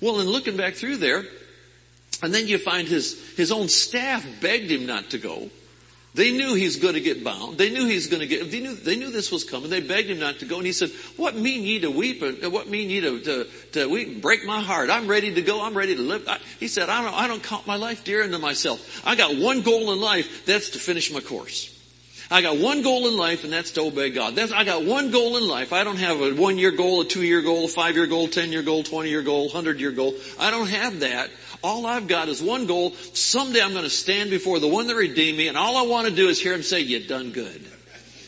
[0.00, 1.24] Well, in looking back through there,
[2.22, 5.50] and then you find his, his own staff begged him not to go.
[6.12, 7.56] They knew he's going to get bound.
[7.56, 9.70] They knew he's going to get, they knew, they knew this was coming.
[9.70, 12.52] They begged him not to go and he said, what mean ye to weep and
[12.52, 14.20] what mean ye to, to, to weep?
[14.20, 14.90] Break my heart.
[14.90, 15.62] I'm ready to go.
[15.62, 16.28] I'm ready to live.
[16.28, 19.06] I, he said, I don't, I don't count my life dear unto myself.
[19.06, 20.46] I got one goal in life.
[20.46, 21.79] That's to finish my course.
[22.32, 24.36] I got one goal in life and that's to obey God.
[24.36, 25.72] That's, I got one goal in life.
[25.72, 28.28] I don't have a one year goal, a two year goal, a five year goal,
[28.28, 30.14] ten year goal, twenty year goal, hundred year goal.
[30.38, 31.30] I don't have that.
[31.62, 32.92] All I've got is one goal.
[33.14, 36.06] Someday I'm going to stand before the one that redeemed me and all I want
[36.06, 37.66] to do is hear him say, you done good.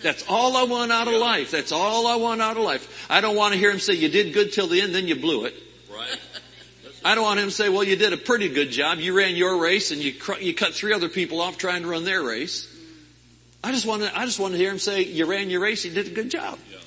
[0.02, 1.52] That's all I want out of life.
[1.52, 3.06] That's all I want out of life.
[3.08, 5.14] I don't want to hear him say, you did good till the end, then you
[5.14, 5.54] blew it.
[5.88, 6.18] Right.
[7.04, 8.98] I don't want him to say, well, you did a pretty good job.
[8.98, 11.88] You ran your race and you, cr- you cut three other people off trying to
[11.88, 12.71] run their race.
[13.64, 15.84] I just want to, I just want to hear him say, you ran your race,
[15.84, 16.58] you did a good job.
[16.70, 16.78] Yeah.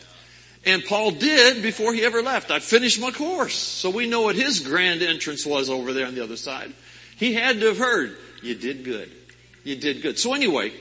[0.66, 2.52] And Paul did before he ever left.
[2.52, 3.56] I finished my course.
[3.56, 6.74] So we know what his grand entrance was over there on the other side.
[7.18, 9.12] He had to have heard, you did good.
[9.64, 10.20] You did good.
[10.20, 10.74] So anyway,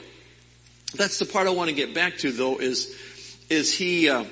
[0.96, 2.96] that's the part I want to get back to though is,
[3.50, 4.24] is he, uh,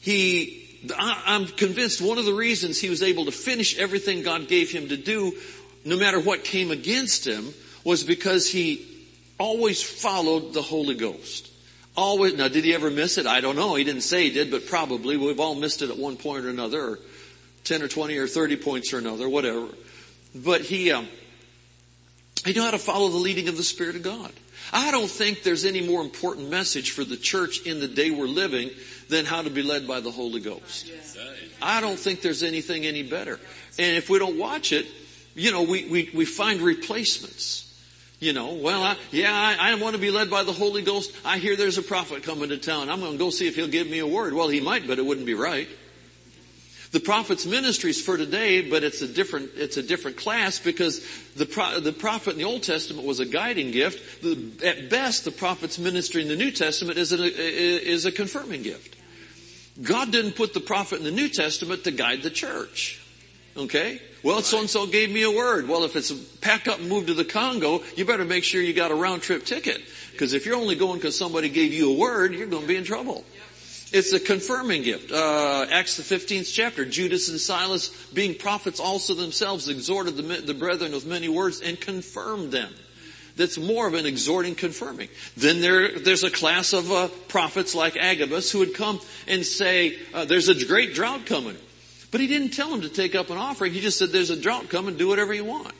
[0.00, 0.64] he,
[0.96, 4.70] I, I'm convinced one of the reasons he was able to finish everything God gave
[4.70, 5.36] him to do,
[5.84, 7.52] no matter what came against him,
[7.84, 8.86] was because he
[9.38, 11.50] always followed the Holy Ghost.
[11.96, 13.26] Always, now did he ever miss it?
[13.26, 13.74] I don't know.
[13.74, 15.16] He didn't say he did, but probably.
[15.16, 16.98] We've all missed it at one point or another, or
[17.64, 19.66] 10 or 20 or 30 points or another, whatever.
[20.34, 21.08] But he, um,
[22.44, 24.32] he knew how to follow the leading of the Spirit of God.
[24.72, 28.26] I don't think there's any more important message for the church in the day we're
[28.26, 28.70] living
[29.08, 30.90] than how to be led by the Holy Ghost.
[31.62, 33.40] I don't think there's anything any better.
[33.78, 34.86] And if we don't watch it,
[35.34, 37.67] you know, we, we, we find replacements.
[38.20, 41.12] You know, well, I, yeah, I, I want to be led by the Holy Ghost.
[41.24, 42.90] I hear there's a prophet coming to town.
[42.90, 44.34] I'm going to go see if he'll give me a word.
[44.34, 45.68] Well, he might, but it wouldn't be right.
[46.90, 51.06] The prophet's ministry is for today, but it's a different, it's a different class because
[51.36, 54.22] the, pro, the prophet in the Old Testament was a guiding gift.
[54.22, 58.62] The, at best, the prophet's ministry in the New Testament is a, is a confirming
[58.62, 58.96] gift.
[59.80, 63.00] God didn't put the prophet in the New Testament to guide the church.
[63.56, 64.00] Okay?
[64.22, 65.68] Well, so and so gave me a word.
[65.68, 68.72] Well, if it's pack up and move to the Congo, you better make sure you
[68.72, 69.80] got a round trip ticket.
[70.12, 72.76] Because if you're only going because somebody gave you a word, you're going to be
[72.76, 73.24] in trouble.
[73.90, 75.12] It's a confirming gift.
[75.12, 80.52] Uh, Acts the 15th chapter, Judas and Silas, being prophets also themselves, exhorted the, the
[80.52, 82.74] brethren with many words and confirmed them.
[83.36, 85.08] That's more of an exhorting confirming.
[85.36, 89.96] Then there, there's a class of uh, prophets like Agabus who would come and say,
[90.12, 91.56] uh, there's a great drought coming.
[92.10, 93.72] But he didn't tell him to take up an offering.
[93.72, 95.74] He just said, there's a drought coming, do whatever you want.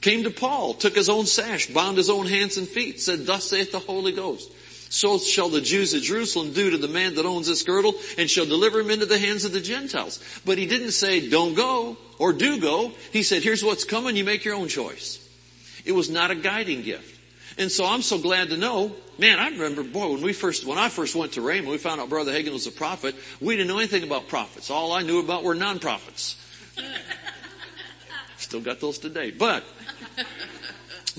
[0.00, 3.44] Came to Paul, took his own sash, bound his own hands and feet, said, thus
[3.44, 4.50] saith the Holy Ghost.
[4.92, 8.28] So shall the Jews of Jerusalem do to the man that owns this girdle and
[8.28, 10.18] shall deliver him into the hands of the Gentiles.
[10.44, 12.92] But he didn't say, don't go or do go.
[13.12, 14.16] He said, here's what's coming.
[14.16, 15.26] You make your own choice.
[15.84, 17.09] It was not a guiding gift.
[17.60, 20.78] And so I'm so glad to know, man, I remember, boy, when we first, when
[20.78, 23.14] I first went to Rhema, we found out Brother Hagin was a prophet.
[23.38, 24.70] We didn't know anything about prophets.
[24.70, 26.42] All I knew about were non-prophets.
[28.38, 29.30] Still got those today.
[29.30, 29.62] But,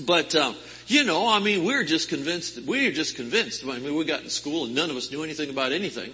[0.04, 0.56] but, um,
[0.88, 3.64] you know, I mean, we're just convinced, we're just convinced.
[3.64, 6.12] I mean, we got in school and none of us knew anything about anything.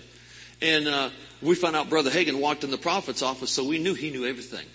[0.61, 1.09] And, uh,
[1.41, 4.27] we found out Brother Hagin walked in the prophet's office, so we knew he knew
[4.27, 4.67] everything.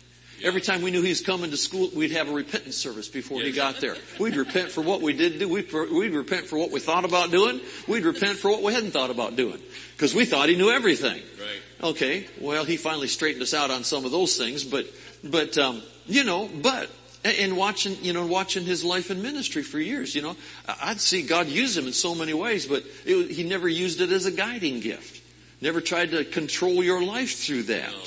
[0.43, 3.39] Every time we knew he was coming to school, we'd have a repentance service before
[3.39, 3.95] he got there.
[4.19, 5.47] We'd repent for what we did do.
[5.47, 7.61] We'd, we'd repent for what we thought about doing.
[7.87, 9.59] We'd repent for what we hadn't thought about doing.
[9.93, 11.21] Because we thought he knew everything.
[11.39, 11.91] Right.
[11.91, 14.85] Okay, well, he finally straightened us out on some of those things, but,
[15.23, 16.89] but, um, you know, but,
[17.23, 20.35] and watching, you know, watching his life and ministry for years, you know,
[20.81, 24.11] I'd see God use him in so many ways, but it, he never used it
[24.11, 25.21] as a guiding gift.
[25.61, 27.91] Never tried to control your life through that.
[27.91, 28.01] No.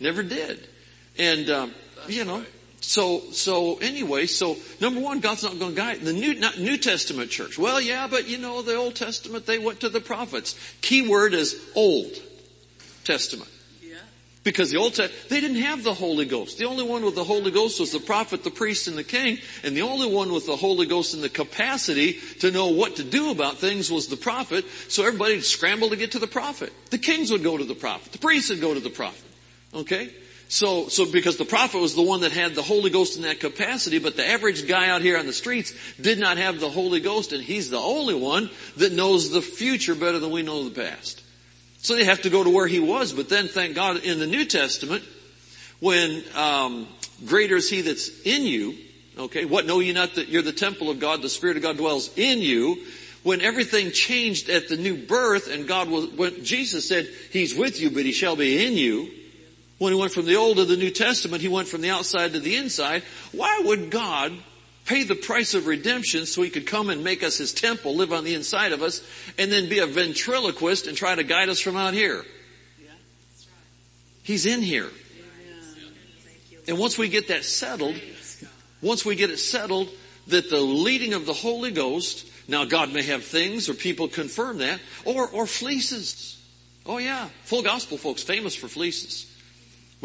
[0.00, 0.66] Never did.
[1.18, 1.74] And, um,
[2.08, 2.46] you know, right.
[2.80, 6.76] so, so anyway, so number one, God's not going to guide the New, not New
[6.76, 7.58] Testament church.
[7.58, 10.58] Well, yeah, but you know, the Old Testament, they went to the prophets.
[10.82, 12.12] Key word is Old
[13.04, 13.50] Testament.
[13.82, 13.96] Yeah.
[14.44, 16.58] Because the Old Testament, they didn't have the Holy Ghost.
[16.58, 19.38] The only one with the Holy Ghost was the prophet, the priest, and the king.
[19.62, 23.04] And the only one with the Holy Ghost and the capacity to know what to
[23.04, 24.64] do about things was the prophet.
[24.88, 26.72] So everybody scrambled to get to the prophet.
[26.90, 28.12] The kings would go to the prophet.
[28.12, 29.24] The priests would go to the prophet.
[29.72, 30.10] Okay?
[30.48, 33.40] So, so because the prophet was the one that had the Holy Ghost in that
[33.40, 37.00] capacity, but the average guy out here on the streets did not have the Holy
[37.00, 40.70] Ghost, and he's the only one that knows the future better than we know the
[40.70, 41.22] past.
[41.78, 44.26] So they have to go to where he was, but then thank God in the
[44.26, 45.04] New Testament,
[45.80, 46.86] when um,
[47.26, 48.76] greater is he that's in you,
[49.18, 51.76] okay, what know you not that you're the temple of God, the Spirit of God
[51.76, 52.84] dwells in you,
[53.24, 57.80] when everything changed at the new birth and God was, when Jesus said, He's with
[57.80, 59.10] you, but He shall be in you,
[59.78, 62.32] when he went from the Old to the New Testament, he went from the outside
[62.32, 63.02] to the inside.
[63.32, 64.32] Why would God
[64.86, 68.12] pay the price of redemption so he could come and make us his temple, live
[68.12, 69.02] on the inside of us,
[69.36, 72.24] and then be a ventriloquist and try to guide us from out here.
[74.22, 74.90] He's in here.
[76.68, 77.94] And once we get that settled,
[78.80, 79.88] once we get it settled
[80.28, 84.58] that the leading of the Holy Ghost, now God may have things or people confirm
[84.58, 86.42] that, or, or fleeces.
[86.84, 89.32] Oh yeah, full gospel folks famous for fleeces.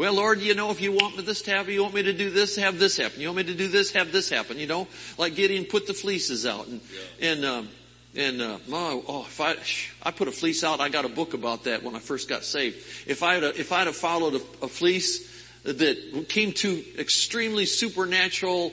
[0.02, 2.12] Well, Lord, you know, if you want me this to happen, you want me to
[2.12, 3.20] do this, have this happen.
[3.20, 4.58] You want me to do this, have this happen.
[4.58, 6.80] You know, like Gideon put the fleeces out, and
[7.20, 7.30] yeah.
[7.30, 7.68] and um,
[8.16, 9.54] and uh, oh, oh, if I
[10.02, 12.42] I put a fleece out, I got a book about that when I first got
[12.42, 12.84] saved.
[13.06, 17.64] If I had a, if I'd have followed a, a fleece that came to extremely
[17.64, 18.72] supernatural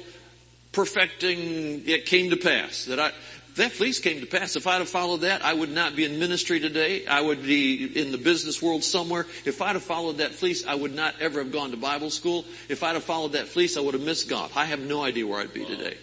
[0.71, 3.11] perfecting, it came to pass that I
[3.59, 4.55] that fleece came to pass.
[4.55, 7.05] If I'd have followed that, I would not be in ministry today.
[7.05, 9.25] I would be in the business world somewhere.
[9.43, 12.45] If I'd have followed that fleece, I would not ever have gone to Bible school.
[12.69, 14.51] If I'd have followed that fleece, I would have missed God.
[14.55, 15.97] I have no idea where I'd be today.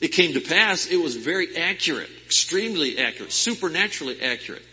[0.00, 0.86] It came to pass.
[0.86, 4.64] It was very accurate, extremely accurate, supernaturally accurate.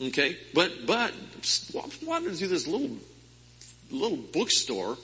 [0.00, 0.36] Okay?
[0.52, 1.14] But, but,
[1.74, 2.98] I wandered through this little,
[3.90, 4.98] little bookstore,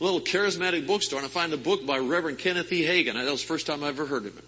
[0.00, 2.82] little charismatic bookstore, and I find a book by Reverend Kenneth E.
[2.82, 3.14] Hagin.
[3.14, 4.44] That was the first time I ever heard of it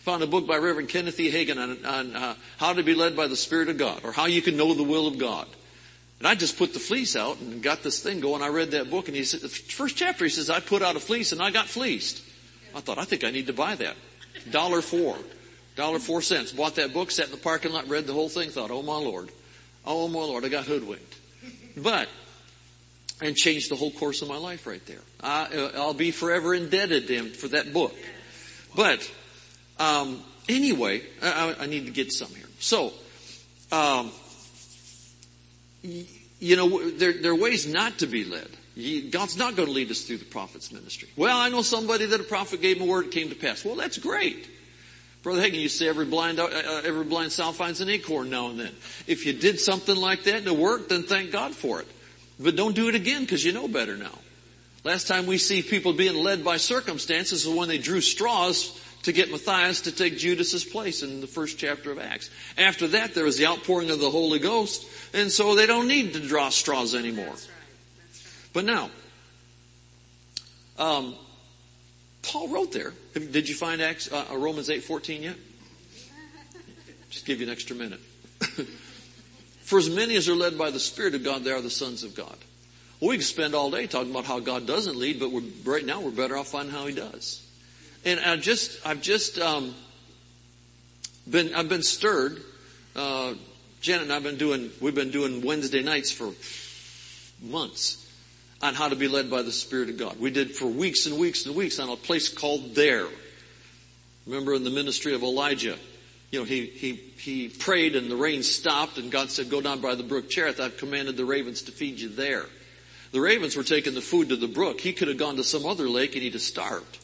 [0.00, 1.30] found a book by Reverend Kenneth E.
[1.30, 4.26] Hagin on, on uh, how to be led by the Spirit of God, or how
[4.26, 5.46] you can know the will of God.
[6.18, 8.42] And I just put the fleece out and got this thing going.
[8.42, 10.96] I read that book, and he said, the first chapter, he says, I put out
[10.96, 12.22] a fleece and I got fleeced.
[12.74, 13.96] I thought, I think I need to buy that.
[14.50, 15.16] Dollar four.
[15.76, 16.52] Dollar four cents.
[16.52, 18.96] Bought that book, sat in the parking lot, read the whole thing, thought, oh my
[18.96, 19.30] Lord.
[19.86, 21.16] Oh my Lord, I got hoodwinked.
[21.76, 22.08] But,
[23.22, 25.00] and changed the whole course of my life right there.
[25.22, 27.94] I, will be forever indebted to him for that book.
[28.76, 29.10] But,
[29.80, 32.46] um, anyway, I, I, need to get some here.
[32.58, 32.92] So,
[33.72, 34.12] um,
[35.82, 38.48] you know, there, there are ways not to be led.
[39.10, 41.08] God's not going to lead us through the prophet's ministry.
[41.16, 43.64] Well, I know somebody that a prophet gave him a word, it came to pass.
[43.64, 44.48] Well, that's great.
[45.22, 48.48] Brother Hagin you say every blind, uh, uh, every blind sow finds an acorn now
[48.48, 48.72] and then.
[49.06, 51.88] If you did something like that and it worked, then thank God for it.
[52.38, 54.18] But don't do it again because you know better now.
[54.82, 59.12] Last time we see people being led by circumstances is when they drew straws to
[59.12, 62.30] get Matthias to take Judas's place in the first chapter of Acts.
[62.58, 66.12] After that, there was the outpouring of the Holy Ghost, and so they don't need
[66.14, 67.24] to draw straws anymore.
[67.26, 67.56] That's right.
[68.02, 68.50] That's right.
[68.52, 68.90] But now,
[70.78, 71.14] um,
[72.22, 72.92] Paul wrote there.
[73.14, 75.36] Did you find Acts, uh, Romans eight fourteen yet?
[77.10, 78.00] Just give you an extra minute.
[79.62, 82.02] For as many as are led by the Spirit of God, they are the sons
[82.02, 82.36] of God.
[83.00, 85.30] Well, we could spend all day talking about how God doesn't lead, but
[85.64, 87.46] right now we're better off finding how He does.
[88.04, 89.74] And I just, I've just um,
[91.28, 92.40] been, I've been stirred.
[92.96, 93.34] Uh,
[93.80, 96.32] Janet and I've been doing, we've been doing Wednesday nights for
[97.42, 98.06] months
[98.62, 100.18] on how to be led by the Spirit of God.
[100.20, 103.06] We did for weeks and weeks and weeks on a place called There.
[104.26, 105.76] Remember in the ministry of Elijah,
[106.30, 109.80] you know, he, he, he prayed and the rain stopped and God said, go down
[109.80, 110.60] by the brook Cherith.
[110.60, 112.46] I've commanded the ravens to feed you there.
[113.12, 114.80] The ravens were taking the food to the brook.
[114.80, 116.98] He could have gone to some other lake and he'd have starved.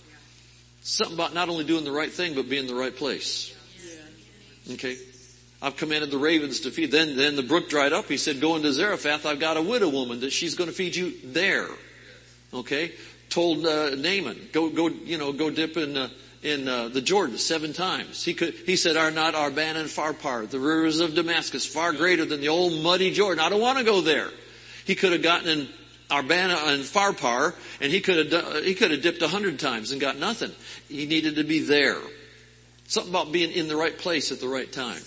[0.87, 3.53] Something about not only doing the right thing, but being in the right place.
[4.75, 4.97] Okay.
[5.61, 6.93] I've commanded the ravens to feed.
[6.93, 8.05] Then, then the brook dried up.
[8.07, 9.27] He said, go into Zarephath.
[9.27, 11.67] I've got a widow woman that she's going to feed you there.
[12.55, 12.93] Okay.
[13.31, 16.09] Told, uh, Naaman, go, go, you know, go dip in, uh,
[16.45, 18.23] in uh, the Jordan seven times.
[18.23, 22.25] He could, he said, are not Abana and Pharpar, the rivers of Damascus, far greater
[22.25, 23.45] than the old muddy Jordan.
[23.45, 24.31] I don't want to go there.
[24.85, 25.69] He could have gotten in
[26.11, 30.01] Abana and Pharpar, and he could have he could have dipped a hundred times and
[30.01, 30.53] got nothing.
[30.89, 31.99] He needed to be there.
[32.87, 35.03] Something about being in the right place at the right time.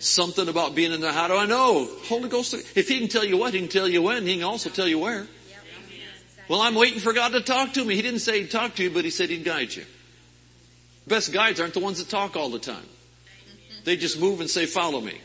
[0.00, 1.12] Something about being in the.
[1.12, 1.88] How do I know?
[2.04, 2.54] Holy Ghost.
[2.54, 4.26] If he can tell you what, he can tell you when.
[4.26, 5.26] He can also tell you where.
[6.48, 7.94] Well, I'm waiting for God to talk to me.
[7.94, 9.84] He didn't say he'd talk to you, but he said he'd guide you.
[11.06, 12.86] Best guides aren't the ones that talk all the time.
[13.84, 15.20] They just move and say, follow me.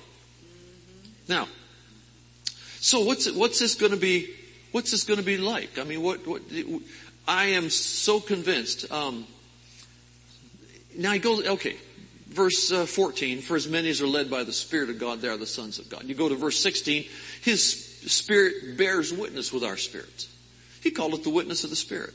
[1.28, 1.48] Now,
[2.80, 4.34] so what's, what's this going to be
[4.74, 5.80] what's this going to be like?
[5.80, 6.42] I mean, what, what,
[7.26, 8.92] I am so convinced.
[8.92, 9.26] Um,
[10.98, 11.78] now he goes, okay,
[12.28, 15.30] verse uh, 14, for as many as are led by the Spirit of God, they
[15.30, 16.04] are the sons of God.
[16.04, 17.06] You go to verse 16,
[17.42, 20.28] his Spirit bears witness with our spirits.
[20.82, 22.14] He called it the witness of the Spirit.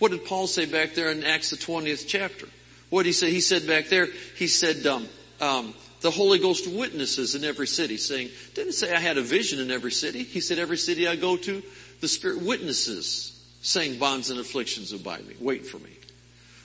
[0.00, 2.48] What did Paul say back there in Acts the 20th chapter?
[2.88, 3.30] What did he say?
[3.30, 5.06] He said back there, he said, um,
[5.40, 9.60] um, the Holy Ghost witnesses in every city saying, didn't say I had a vision
[9.60, 10.22] in every city.
[10.24, 11.62] He said every city I go to,
[12.00, 15.90] the Spirit witnesses saying bonds and afflictions abide me, wait for me.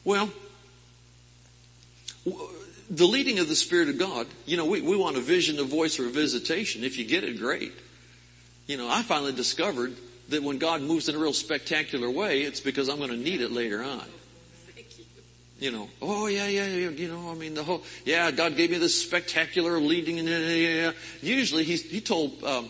[0.03, 0.29] Well,
[2.89, 5.63] the leading of the Spirit of God, you know, we, we want a vision, a
[5.63, 6.83] voice, or a visitation.
[6.83, 7.73] If you get it, great.
[8.67, 9.95] You know, I finally discovered
[10.29, 13.41] that when God moves in a real spectacular way, it's because I'm going to need
[13.41, 14.05] it later on.
[15.57, 18.71] You know, oh yeah, yeah, yeah, you know, I mean the whole, yeah, God gave
[18.71, 20.91] me this spectacular leading and yeah, yeah.
[21.21, 22.69] Usually he, he told, um,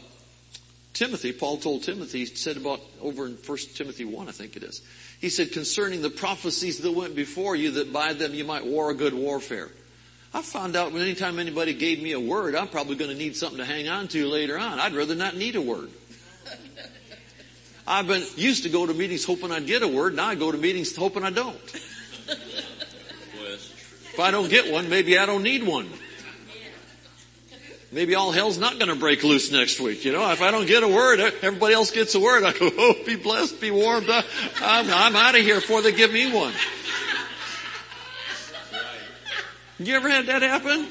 [0.95, 4.63] Timothy, Paul told Timothy, he said about over in 1 Timothy 1, I think it
[4.63, 4.81] is.
[5.19, 8.89] He said, concerning the prophecies that went before you, that by them you might war
[8.89, 9.69] a good warfare.
[10.33, 13.35] I found out when anytime anybody gave me a word, I'm probably going to need
[13.35, 14.79] something to hang on to later on.
[14.79, 15.89] I'd rather not need a word.
[17.85, 20.15] I've been used to go to meetings hoping I'd get a word.
[20.15, 21.59] Now I go to meetings hoping I don't.
[24.13, 25.89] If I don't get one, maybe I don't need one.
[27.91, 30.03] Maybe all hell's not going to break loose next week.
[30.05, 32.43] You know, if I don't get a word, everybody else gets a word.
[32.43, 34.25] I go, oh, be blessed, be warmed up.
[34.61, 36.53] I'm, I'm out of here before they give me one.
[39.77, 40.88] You ever had that happen?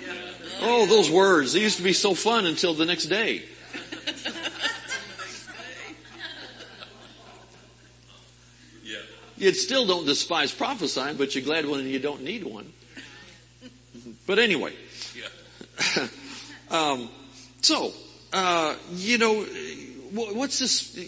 [0.60, 1.52] Oh, those words.
[1.52, 3.44] They used to be so fun until the next day.
[9.36, 12.72] You still don't despise prophesying, but you're glad when you don't need one.
[14.26, 14.72] But anyway.
[16.74, 17.08] um,
[17.60, 17.92] so,
[18.32, 19.42] uh, you know,
[20.12, 20.98] what's this?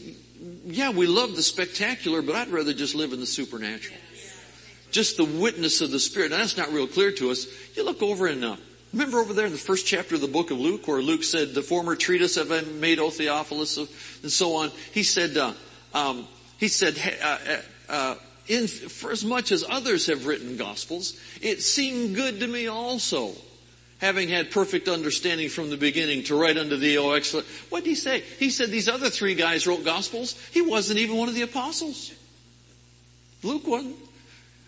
[0.65, 3.99] Yeah, we love the spectacular, but I'd rather just live in the supernatural.
[4.93, 6.31] Just the witness of the Spirit.
[6.31, 7.47] Now that's not real clear to us.
[7.77, 8.57] You look over in, uh,
[8.93, 11.55] remember over there in the first chapter of the book of Luke where Luke said,
[11.55, 14.71] the former treatise have I made, O Theophilus, and so on.
[14.93, 15.53] He said, uh,
[15.93, 16.27] um,
[16.59, 18.15] he said, uh, uh, uh,
[18.49, 23.33] in, for as much as others have written gospels, it seemed good to me also,
[23.99, 27.47] having had perfect understanding from the beginning to write unto thee, O excellent.
[27.71, 28.21] What did he say?
[28.39, 30.39] He said these other three guys wrote gospels.
[30.53, 32.13] He wasn't even one of the apostles.
[33.43, 33.97] Luke wasn't.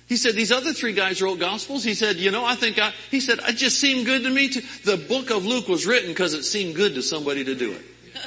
[0.09, 1.85] He said these other three guys wrote gospels.
[1.85, 4.49] He said, you know, I think I, he said, it just seemed good to me
[4.49, 7.73] to, the book of Luke was written because it seemed good to somebody to do
[7.73, 7.83] it.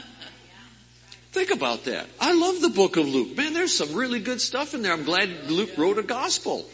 [1.31, 2.07] Think about that.
[2.19, 3.35] I love the book of Luke.
[3.35, 4.93] Man, there's some really good stuff in there.
[4.93, 6.65] I'm glad Luke wrote a gospel.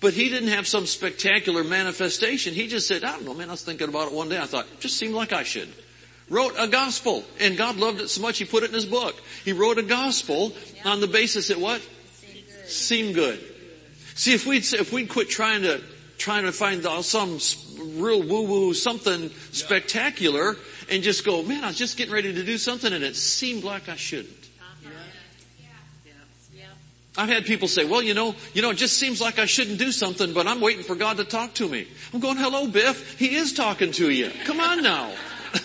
[0.00, 2.54] But he didn't have some spectacular manifestation.
[2.54, 4.38] He just said, I don't know, man, I was thinking about it one day.
[4.38, 5.68] I thought, it just seemed like I should.
[6.30, 7.24] Wrote a gospel.
[7.38, 9.14] And God loved it so much he put it in his book.
[9.44, 10.52] He wrote a gospel
[10.84, 11.86] on the basis that what?
[12.64, 13.40] Seemed good.
[14.14, 15.82] See, if we'd, if we'd quit trying to,
[16.16, 17.38] trying to find some
[18.00, 20.56] real woo-woo, something spectacular,
[20.90, 23.64] and just go, man, I was just getting ready to do something and it seemed
[23.64, 24.39] like I shouldn't.
[27.16, 29.78] I've had people say, well, you know, you know, it just seems like I shouldn't
[29.78, 31.88] do something, but I'm waiting for God to talk to me.
[32.14, 33.18] I'm going, hello, Biff.
[33.18, 34.30] He is talking to you.
[34.44, 35.10] Come on now.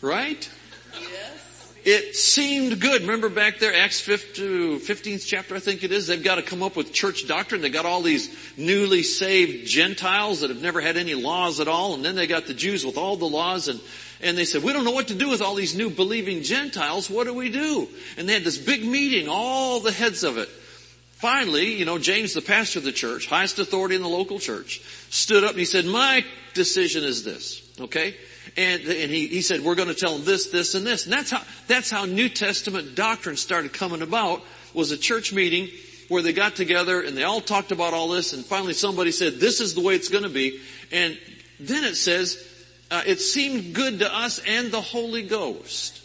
[0.00, 0.50] right?
[0.98, 1.74] Yes.
[1.84, 3.02] It seemed good.
[3.02, 6.06] Remember back there, Acts 15, 15th chapter, I think it is.
[6.06, 7.60] They've got to come up with church doctrine.
[7.60, 11.94] They got all these newly saved Gentiles that have never had any laws at all.
[11.94, 13.78] And then they got the Jews with all the laws and,
[14.24, 17.10] and they said, we don't know what to do with all these new believing Gentiles.
[17.10, 17.86] What do we do?
[18.16, 20.48] And they had this big meeting, all the heads of it.
[20.48, 24.80] Finally, you know, James, the pastor of the church, highest authority in the local church,
[25.10, 27.62] stood up and he said, my decision is this.
[27.80, 28.16] Okay?
[28.56, 31.04] And, and he, he said, we're going to tell them this, this, and this.
[31.04, 35.68] And that's how, that's how New Testament doctrine started coming about, was a church meeting
[36.08, 39.34] where they got together and they all talked about all this and finally somebody said,
[39.34, 40.60] this is the way it's going to be.
[40.92, 41.18] And
[41.60, 42.53] then it says,
[42.90, 46.00] uh, it seemed good to us and the Holy Ghost.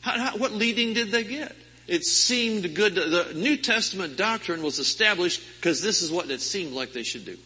[0.00, 1.54] How, how, what leading did they get?
[1.86, 2.96] It seemed good.
[2.96, 7.04] To, the New Testament doctrine was established because this is what it seemed like they
[7.04, 7.38] should do.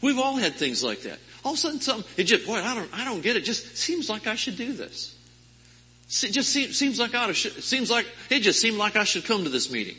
[0.00, 1.18] We've all had things like that.
[1.44, 3.40] All of a sudden something, it just, boy, I don't, I don't get it.
[3.40, 5.16] Just seems like I should do this.
[6.22, 9.24] It just seems, seems like I should, seems like, it just seemed like I should
[9.24, 9.96] come to this meeting.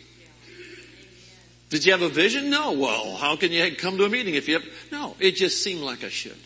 [1.70, 2.49] Did you have a vision?
[2.49, 2.74] No.
[2.74, 5.82] Well, how can you come to a meeting if you have, no, it just seemed
[5.82, 6.38] like I should.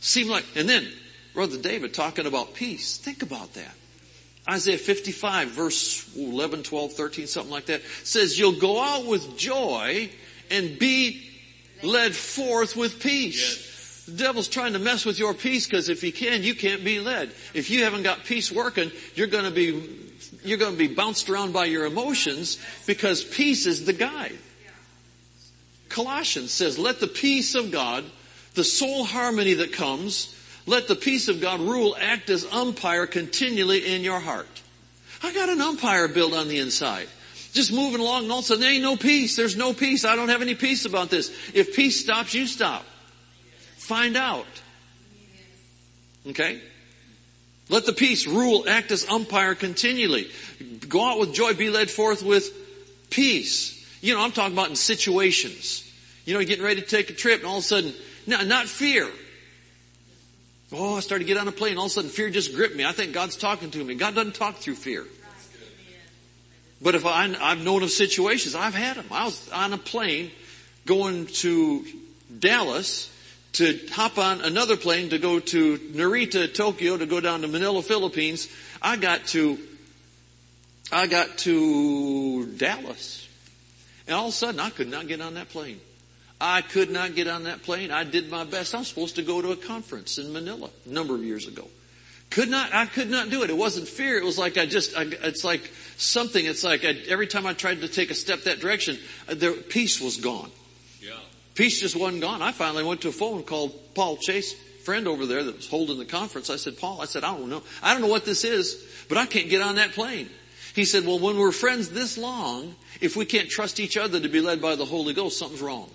[0.00, 0.86] Seemed like, and then,
[1.34, 2.96] Brother David talking about peace.
[2.96, 3.74] Think about that.
[4.48, 10.10] Isaiah 55 verse 11, 12, 13, something like that says you'll go out with joy
[10.50, 11.22] and be
[11.82, 13.56] led forth with peace.
[13.56, 14.04] Yes.
[14.06, 16.98] The devil's trying to mess with your peace because if he can, you can't be
[16.98, 17.32] led.
[17.54, 19.88] If you haven't got peace working, you're going to be,
[20.42, 24.38] you're going to be bounced around by your emotions because peace is the guide.
[25.88, 28.04] Colossians says, let the peace of God,
[28.54, 30.34] the soul harmony that comes,
[30.66, 34.48] let the peace of God rule, act as umpire continually in your heart.
[35.22, 37.08] I got an umpire built on the inside.
[37.52, 39.36] Just moving along and all of a sudden there ain't no peace.
[39.36, 40.04] There's no peace.
[40.04, 41.30] I don't have any peace about this.
[41.52, 42.84] If peace stops, you stop.
[43.76, 44.46] Find out.
[46.28, 46.60] Okay?
[47.68, 50.30] Let the peace rule, act as umpire continually.
[50.88, 52.52] Go out with joy, be led forth with
[53.10, 53.76] peace.
[54.00, 55.90] You know, I'm talking about in situations.
[56.24, 57.92] You know, you're getting ready to take a trip and all of a sudden,
[58.26, 59.08] no, not fear.
[60.72, 61.78] Oh, I started to get on a plane.
[61.78, 62.84] All of a sudden fear just gripped me.
[62.84, 63.94] I think God's talking to me.
[63.96, 65.04] God doesn't talk through fear.
[66.82, 69.06] But if I, I've known of situations, I've had them.
[69.10, 70.30] I was on a plane
[70.86, 71.84] going to
[72.38, 73.10] Dallas
[73.54, 77.82] to hop on another plane to go to Narita, Tokyo, to go down to Manila,
[77.82, 78.48] Philippines.
[78.80, 79.58] I got to,
[80.92, 83.28] I got to Dallas.
[84.06, 85.80] And all of a sudden I could not get on that plane.
[86.40, 87.90] I could not get on that plane.
[87.90, 88.74] I did my best.
[88.74, 91.68] I was supposed to go to a conference in Manila a number of years ago.
[92.30, 93.50] Could not, I could not do it.
[93.50, 94.16] It wasn't fear.
[94.16, 96.44] It was like I just, I, it's like something.
[96.44, 99.52] It's like I, every time I tried to take a step that direction, uh, the
[99.68, 100.50] peace was gone.
[101.00, 101.18] Yeah.
[101.56, 102.40] Peace just wasn't gone.
[102.40, 105.98] I finally went to a phone called Paul Chase, friend over there that was holding
[105.98, 106.48] the conference.
[106.50, 107.62] I said, Paul, I said, I don't know.
[107.82, 110.30] I don't know what this is, but I can't get on that plane.
[110.74, 114.28] He said, well, when we're friends this long, if we can't trust each other to
[114.28, 115.90] be led by the Holy Ghost, something's wrong.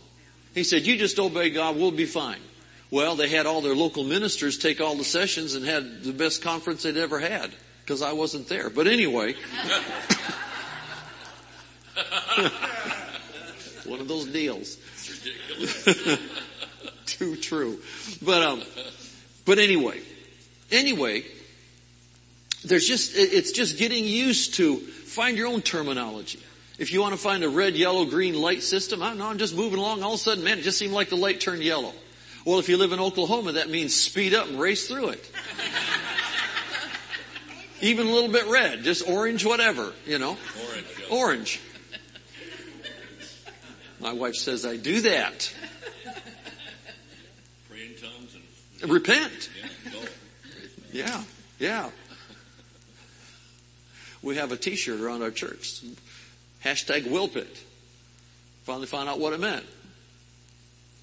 [0.56, 2.40] He said, you just obey God, we'll be fine.
[2.90, 6.42] Well, they had all their local ministers take all the sessions and had the best
[6.42, 7.52] conference they'd ever had
[7.82, 8.70] because I wasn't there.
[8.70, 9.34] But anyway,
[13.86, 14.78] one of those deals.
[17.06, 17.82] Too true.
[18.22, 18.64] But um,
[19.46, 20.02] but anyway,
[20.72, 21.26] anyway,
[22.64, 26.40] there's just it's just getting used to find your own terminology.
[26.78, 29.38] If you want to find a red, yellow, green light system, I don't know, I'm
[29.38, 30.04] just moving along.
[30.04, 31.94] All of a sudden, man, it just seemed like the light turned yellow.
[32.46, 35.32] Well, if you live in Oklahoma, that means speed up and race through it.
[37.82, 40.38] Even a little bit red, just orange, whatever, you know.
[40.70, 40.88] Orange.
[41.00, 41.16] yeah.
[41.16, 41.62] Orange.
[44.00, 45.54] My wife says I do that.
[47.70, 48.36] Pray in tongues
[48.82, 49.50] and, Repent.
[50.94, 51.06] yeah.
[51.06, 51.24] Yeah,
[51.60, 51.90] yeah.
[54.22, 55.82] We have a t-shirt around our church.
[56.66, 57.62] Hashtag Wilpit.
[58.64, 59.66] Finally found out what it meant.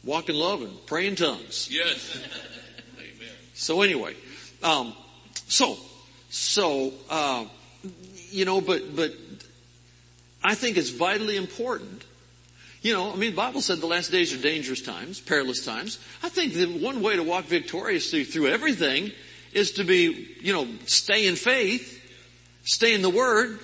[0.04, 1.68] Walk in love and pray in tongues.
[1.70, 2.18] Yes.
[2.98, 3.34] Amen.
[3.54, 4.16] So anyway,
[4.64, 4.92] um,
[5.46, 5.76] so,
[6.28, 7.44] so, uh,
[8.30, 9.12] you know, but, but
[10.42, 12.04] I think it's vitally important.
[12.80, 16.00] You know, I mean, the Bible said the last days are dangerous times, perilous times.
[16.24, 19.12] I think that one way to walk victoriously through everything
[19.52, 22.02] is to be, you know, stay in faith,
[22.64, 23.60] stay in the Word,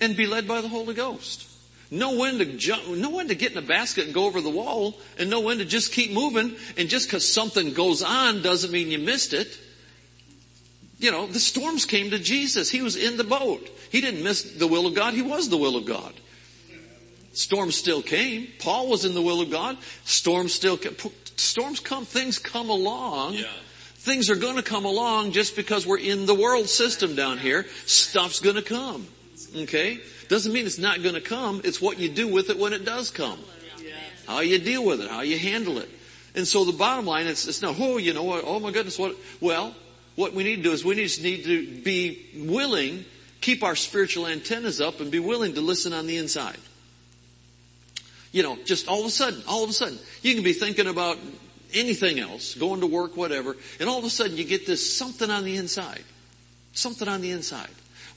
[0.00, 1.46] and be led by the Holy Ghost.
[1.90, 4.50] Know when to jump, know when to get in a basket and go over the
[4.50, 8.70] wall, and know when to just keep moving, and just cause something goes on doesn't
[8.70, 9.58] mean you missed it.
[11.00, 12.70] You know, the storms came to Jesus.
[12.70, 13.68] He was in the boat.
[13.90, 15.14] He didn't miss the will of God.
[15.14, 16.12] He was the will of God.
[17.32, 18.48] Storms still came.
[18.58, 19.78] Paul was in the will of God.
[20.04, 20.94] Storms still came.
[21.36, 23.34] Storms come, things come along.
[23.34, 23.46] Yeah.
[23.94, 27.66] Things are gonna come along just because we're in the world system down here.
[27.86, 29.08] Stuff's gonna come.
[29.56, 30.00] Okay?
[30.28, 31.60] Doesn't mean it's not gonna come.
[31.64, 33.38] It's what you do with it when it does come.
[34.26, 35.88] How you deal with it, how you handle it.
[36.34, 38.98] And so the bottom line is, it's not, oh, you know what, oh my goodness,
[38.98, 39.74] what, well,
[40.14, 43.04] what we need to do is we just need to be willing,
[43.40, 46.58] keep our spiritual antennas up and be willing to listen on the inside.
[48.30, 50.86] You know, just all of a sudden, all of a sudden, you can be thinking
[50.86, 51.18] about
[51.74, 55.30] anything else, going to work, whatever, and all of a sudden you get this something
[55.30, 56.04] on the inside.
[56.72, 57.70] Something on the inside.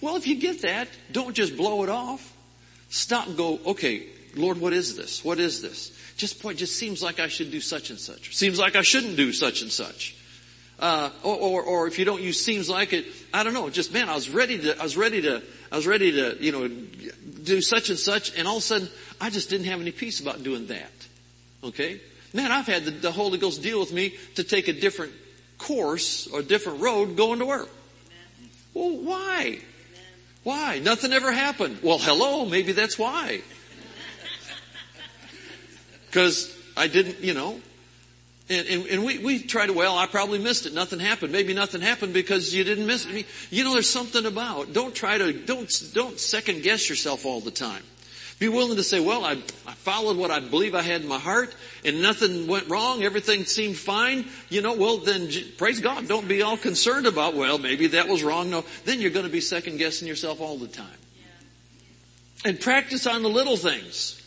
[0.03, 2.35] Well, if you get that, don't just blow it off.
[2.89, 4.03] Stop and go, okay,
[4.35, 5.23] Lord, what is this?
[5.23, 5.97] What is this?
[6.17, 8.35] Just it just seems like I should do such and such.
[8.35, 10.17] Seems like I shouldn't do such and such.
[10.77, 13.69] Uh, or, or, or if you don't use seems like it, I don't know.
[13.69, 15.41] Just man, I was ready to, I was ready to,
[15.71, 18.89] I was ready to, you know, do such and such, and all of a sudden,
[19.21, 20.91] I just didn't have any peace about doing that.
[21.63, 22.01] Okay,
[22.33, 25.13] man, I've had the, the Holy Ghost deal with me to take a different
[25.57, 27.69] course or a different road going to work.
[28.73, 29.59] Well, why?
[30.43, 30.79] Why?
[30.79, 31.79] Nothing ever happened.
[31.81, 33.41] Well, hello, maybe that's why.
[36.11, 37.59] Cause I didn't, you know,
[38.49, 40.73] and, and, and we, we try to, well, I probably missed it.
[40.73, 41.31] Nothing happened.
[41.31, 43.09] Maybe nothing happened because you didn't miss it.
[43.09, 47.25] I mean, you know, there's something about, don't try to, don't, don't second guess yourself
[47.25, 47.83] all the time.
[48.43, 51.17] Be willing to say, well, I, I followed what I believe I had in my
[51.17, 53.01] heart and nothing went wrong.
[53.01, 54.25] Everything seemed fine.
[54.49, 56.09] You know, well then, praise God.
[56.09, 58.49] Don't be all concerned about, well, maybe that was wrong.
[58.49, 60.97] No, then you're going to be second guessing yourself all the time.
[62.43, 64.21] And practice on the little things.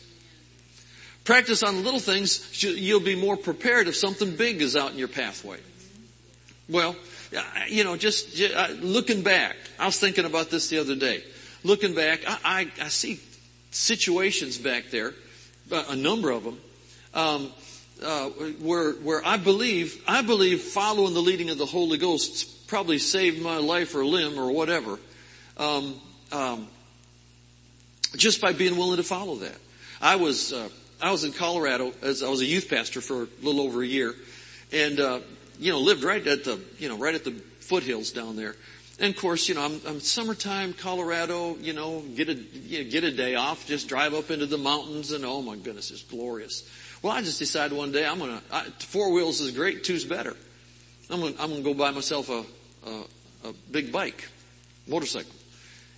[1.24, 4.96] Practice on the little things, you'll be more prepared if something big is out in
[4.96, 5.58] your pathway.
[6.70, 6.96] Well,
[7.68, 11.22] you know, just, uh, looking back, I was thinking about this the other day.
[11.64, 13.20] Looking back, I, I, I see
[13.76, 15.14] situations back there,
[15.70, 16.60] a number of them,
[17.14, 17.52] um,
[18.02, 18.28] uh,
[18.60, 23.40] where where I believe I believe following the leading of the Holy Ghost probably saved
[23.40, 24.98] my life or limb or whatever,
[25.56, 25.94] um,
[26.32, 26.68] um,
[28.16, 29.56] just by being willing to follow that.
[30.00, 30.68] I was uh,
[31.00, 33.86] I was in Colorado as I was a youth pastor for a little over a
[33.86, 34.14] year,
[34.72, 35.20] and uh,
[35.58, 38.56] you know lived right at the you know right at the foothills down there,
[38.98, 42.90] And of course, you know, I'm, I'm summertime, Colorado, you know, get a, you know,
[42.90, 46.02] get a day off, just drive up into the mountains and oh my goodness, it's
[46.02, 46.68] glorious.
[47.02, 50.34] Well, I just decided one day I'm gonna, I, four wheels is great, two's better.
[51.10, 52.42] I'm gonna, I'm gonna go buy myself a,
[52.86, 54.28] a, a big bike,
[54.86, 55.34] motorcycle.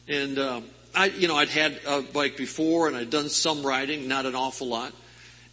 [0.08, 0.60] And, uh,
[0.92, 4.34] I, you know, I'd had a bike before and I'd done some riding, not an
[4.34, 4.92] awful lot.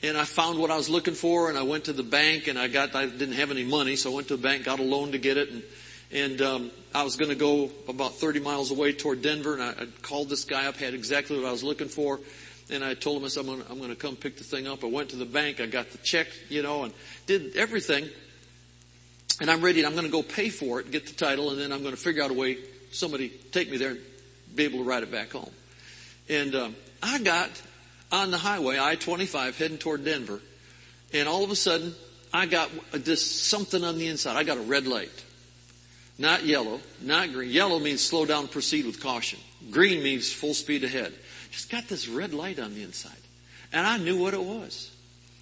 [0.01, 2.57] And I found what I was looking for and I went to the bank and
[2.57, 4.83] I got, I didn't have any money, so I went to the bank, got a
[4.83, 5.61] loan to get it and,
[6.15, 9.69] and, um, I was going to go about 30 miles away toward Denver, and I,
[9.71, 12.21] I called this guy up, had exactly what I was looking for,
[12.69, 14.81] and I told him I said, I'm going, to, come pick the thing up.
[14.85, 16.93] I went to the bank, I got the check, you know, and
[17.27, 18.07] did everything,
[19.41, 19.81] and I'm ready.
[19.81, 21.93] and I'm going to go pay for it, get the title, and then I'm going
[21.93, 22.59] to figure out a way
[22.91, 23.99] somebody take me there and
[24.55, 25.51] be able to ride it back home.
[26.29, 27.61] And um, I got
[28.13, 30.39] on the highway, I-25, heading toward Denver,
[31.13, 31.93] and all of a sudden,
[32.33, 34.37] I got this something on the inside.
[34.37, 35.24] I got a red light.
[36.17, 37.51] Not yellow, not green.
[37.51, 39.39] Yellow means slow down, proceed with caution.
[39.69, 41.13] Green means full speed ahead.
[41.51, 43.11] Just got this red light on the inside.
[43.73, 44.91] And I knew what it was.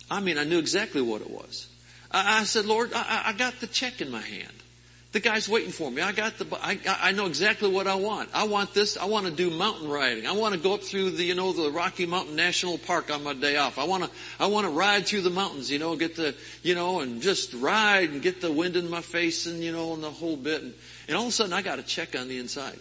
[0.10, 1.68] I mean, I knew exactly what it was.
[2.12, 4.63] I, I said, Lord, I, I got the check in my hand.
[5.14, 6.02] The guy's waiting for me.
[6.02, 8.30] I got the, I, I know exactly what I want.
[8.34, 8.98] I want this.
[8.98, 10.26] I want to do mountain riding.
[10.26, 13.24] I want to go up through the, you know, the Rocky Mountain National Park on
[13.24, 13.78] my day off.
[13.78, 14.10] I want to,
[14.40, 16.34] I want to ride through the mountains, you know, get the,
[16.64, 19.94] you know, and just ride and get the wind in my face and, you know,
[19.94, 20.64] and the whole bit.
[20.64, 20.74] And,
[21.08, 22.80] and all of a sudden I got a check on the inside.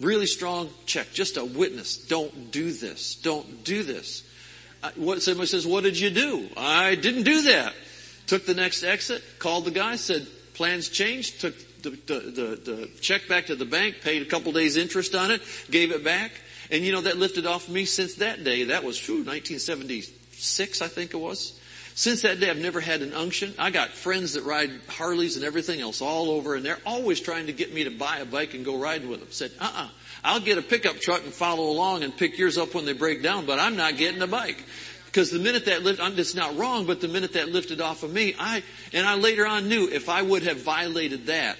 [0.00, 1.10] Really strong check.
[1.14, 1.96] Just a witness.
[1.96, 3.14] Don't do this.
[3.14, 4.22] Don't do this.
[4.82, 6.46] I, what, somebody says, what did you do?
[6.58, 7.72] I didn't do that.
[8.26, 12.90] Took the next exit, called the guy, said, plans changed, took the, the, the, the
[13.00, 16.32] check back to the bank, paid a couple days interest on it, gave it back.
[16.70, 18.64] And you know, that lifted off me since that day.
[18.64, 21.58] That was, whew, 1976, I think it was.
[21.94, 23.52] Since that day, I've never had an unction.
[23.58, 27.46] I got friends that ride Harleys and everything else all over, and they're always trying
[27.46, 29.28] to get me to buy a bike and go ride with them.
[29.32, 29.88] Said, uh-uh,
[30.24, 33.22] I'll get a pickup truck and follow along and pick yours up when they break
[33.22, 34.64] down, but I'm not getting a bike.
[35.06, 38.12] Because the minute that lifted, it's not wrong, but the minute that lifted off of
[38.12, 38.62] me, I,
[38.92, 41.58] and I later on knew if I would have violated that,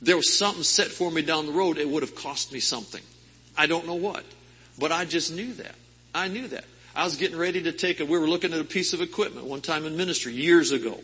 [0.00, 3.02] there was something set for me down the road, it would have cost me something.
[3.56, 4.24] I don't know what.
[4.78, 5.74] But I just knew that.
[6.14, 6.64] I knew that.
[6.94, 9.46] I was getting ready to take a, we were looking at a piece of equipment
[9.46, 11.00] one time in ministry years ago.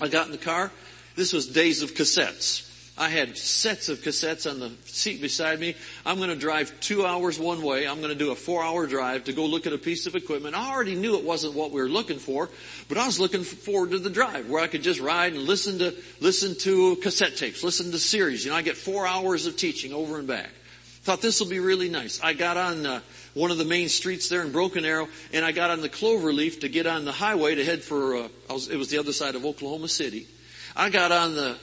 [0.00, 0.70] I got in the car.
[1.16, 2.67] This was days of cassettes.
[2.98, 5.76] I had sets of cassettes on the seat beside me.
[6.04, 7.86] I'm going to drive two hours one way.
[7.86, 10.16] I'm going to do a four hour drive to go look at a piece of
[10.16, 10.56] equipment.
[10.56, 12.48] I already knew it wasn't what we were looking for,
[12.88, 15.78] but I was looking forward to the drive where I could just ride and listen
[15.78, 18.44] to, listen to cassette tapes, listen to series.
[18.44, 20.50] You know, I get four hours of teaching over and back.
[21.02, 22.20] Thought this will be really nice.
[22.20, 23.00] I got on uh,
[23.32, 26.60] one of the main streets there in Broken Arrow, and I got on the Cloverleaf
[26.62, 28.16] to get on the highway to head for.
[28.16, 30.26] Uh, was, it was the other side of Oklahoma City.
[30.76, 31.56] I got on the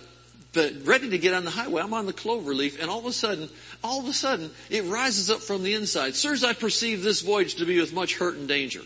[0.56, 1.82] but ready to get on the highway.
[1.82, 3.49] I'm on the cloverleaf and all of a sudden,
[3.84, 6.16] all of a sudden, it rises up from the inside.
[6.16, 8.82] Sirs, I perceive this voyage to be with much hurt and danger.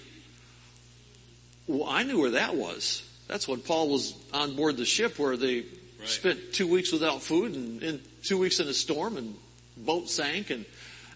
[1.67, 3.03] Well, I knew where that was.
[3.27, 6.07] That's when Paul was on board the ship where they right.
[6.07, 9.35] spent two weeks without food and, and two weeks in a storm and
[9.77, 10.65] boat sank and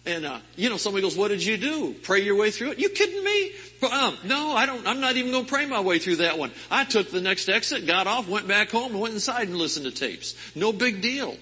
[0.05, 1.93] and uh, you know, somebody goes, "What did you do?
[2.03, 3.51] Pray your way through it?" You kidding me?
[3.89, 4.85] Um, no, I don't.
[4.85, 6.51] I'm not even going to pray my way through that one.
[6.69, 9.91] I took the next exit, got off, went back home, went inside and listened to
[9.91, 10.35] tapes.
[10.55, 11.37] No big deal.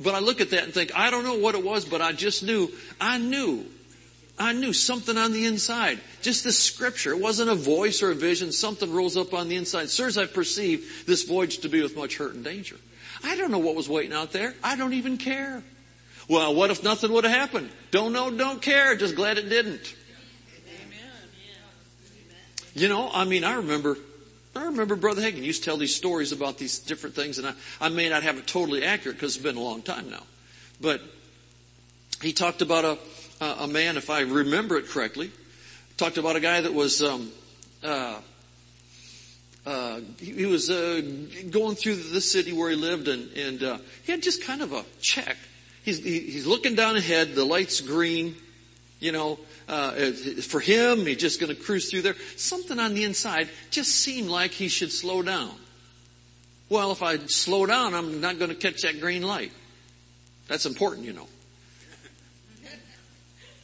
[0.00, 2.12] But I look at that and think, I don't know what it was, but I
[2.12, 2.70] just knew.
[3.00, 3.64] I knew.
[4.38, 5.98] I knew something on the inside.
[6.22, 7.10] Just this scripture.
[7.10, 8.52] It wasn't a voice or a vision.
[8.52, 9.90] Something rose up on the inside.
[9.90, 12.76] Sirs, I perceive this voyage to be with much hurt and danger.
[13.24, 14.54] I don't know what was waiting out there.
[14.62, 15.64] I don't even care.
[16.28, 17.70] Well, what if nothing would have happened?
[17.90, 19.94] Don't know, don't care, just glad it didn't.
[20.76, 21.00] Amen.
[22.74, 23.96] You know, I mean, I remember,
[24.54, 27.54] I remember Brother Hagin used to tell these stories about these different things, and I,
[27.80, 30.22] I may not have it totally accurate because it's been a long time now.
[30.82, 31.00] But
[32.20, 35.30] he talked about a, a man, if I remember it correctly,
[35.96, 37.32] talked about a guy that was, um,
[37.82, 38.20] uh,
[39.64, 41.00] uh, he, was uh,
[41.50, 44.74] going through the city where he lived, and, and uh, he had just kind of
[44.74, 45.38] a check
[45.96, 48.36] he's, he's looking down ahead, the light's green,
[49.00, 49.92] you know, uh,
[50.42, 52.16] for him, he's just going to cruise through there.
[52.36, 55.54] Something on the inside just seemed like he should slow down.
[56.68, 59.52] Well, if I slow down, I'm not going to catch that green light.
[60.48, 61.26] That's important, you know.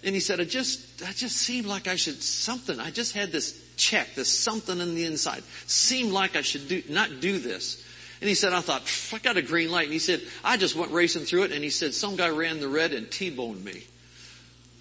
[0.03, 2.79] And he said, it just, I just seemed like I should something.
[2.79, 5.43] I just had this check, this something in the inside.
[5.67, 7.83] Seemed like I should do, not do this.
[8.25, 8.81] And he said, I thought,
[9.13, 9.85] I got a green light.
[9.85, 11.53] And he said, I just went racing through it.
[11.53, 13.85] And he said, some guy ran the red and T-boned me.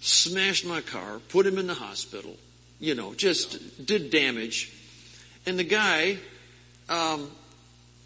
[0.00, 2.38] Smashed my car, put him in the hospital,
[2.80, 4.72] you know, just did damage.
[5.44, 6.16] And the guy,
[6.88, 7.30] um,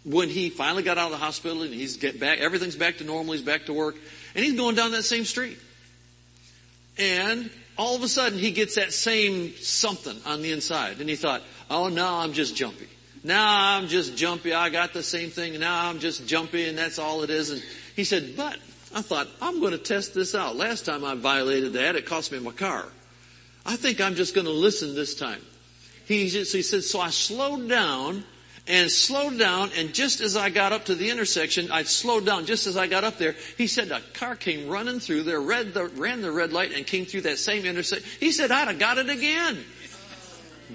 [0.03, 3.05] when he finally got out of the hospital and he's get back, everything's back to
[3.05, 3.95] normal, he's back to work,
[4.35, 5.57] and he's going down that same street.
[6.97, 10.99] And all of a sudden he gets that same something on the inside.
[10.99, 12.88] And he thought, oh, now I'm just jumpy.
[13.23, 14.53] Now I'm just jumpy.
[14.53, 15.59] I got the same thing.
[15.59, 17.49] Now I'm just jumpy and that's all it is.
[17.51, 17.63] And
[17.95, 18.57] he said, but
[18.95, 20.55] I thought, I'm going to test this out.
[20.55, 22.85] Last time I violated that, it cost me my car.
[23.65, 25.41] I think I'm just going to listen this time.
[26.05, 28.23] He, just, he said, so I slowed down
[28.67, 32.45] and slowed down and just as I got up to the intersection, I slowed down
[32.45, 33.35] just as I got up there.
[33.57, 36.85] He said a car came running through there, red the, ran the red light and
[36.85, 38.07] came through that same intersection.
[38.19, 39.57] He said I'd have got it again.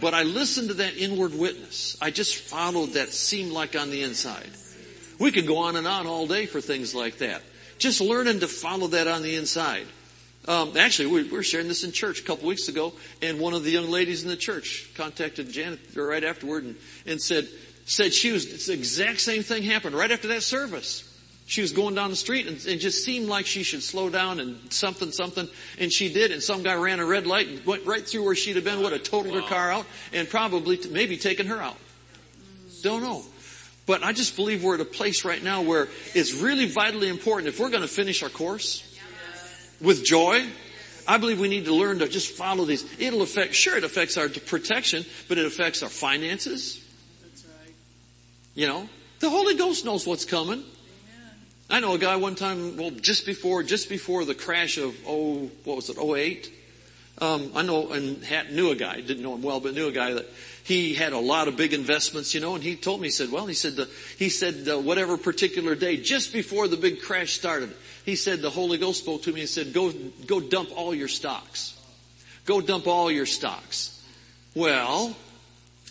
[0.00, 1.96] But I listened to that inward witness.
[2.00, 4.50] I just followed that seemed like on the inside.
[5.18, 7.42] We could go on and on all day for things like that.
[7.78, 9.86] Just learning to follow that on the inside.
[10.46, 12.92] Um, actually, we, were sharing this in church a couple weeks ago,
[13.22, 16.76] and one of the young ladies in the church contacted Janet right afterward and,
[17.06, 17.48] and said,
[17.86, 21.10] said she was, it's the exact same thing happened right after that service.
[21.46, 24.40] She was going down the street and it just seemed like she should slow down
[24.40, 25.46] and something, something,
[25.78, 28.34] and she did, and some guy ran a red light and went right through where
[28.34, 31.76] she'd have been, would have totaled her car out, and probably, maybe taken her out.
[32.82, 33.24] Don't know.
[33.86, 37.48] But I just believe we're at a place right now where it's really vitally important
[37.48, 38.82] if we're going to finish our course
[39.80, 40.46] with joy.
[41.06, 42.86] I believe we need to learn to just follow these.
[42.98, 46.82] It'll affect, sure it affects our protection, but it affects our finances.
[47.22, 47.74] That's right.
[48.54, 48.88] You know,
[49.20, 50.64] the Holy Ghost knows what's coming.
[51.70, 55.50] I know a guy one time, well, just before, just before the crash of, oh,
[55.64, 56.52] what was it, 08?
[57.18, 59.92] Um, I know and had, knew a guy, didn't know him well, but knew a
[59.92, 60.26] guy that
[60.64, 63.30] he had a lot of big investments, you know, and he told me, he said,
[63.30, 63.88] well, he said, the,
[64.18, 67.72] he said, uh, whatever particular day, just before the big crash started,
[68.04, 69.92] he said, the Holy Ghost spoke to me and said, go,
[70.26, 71.80] go dump all your stocks.
[72.46, 74.02] Go dump all your stocks.
[74.54, 75.16] Well,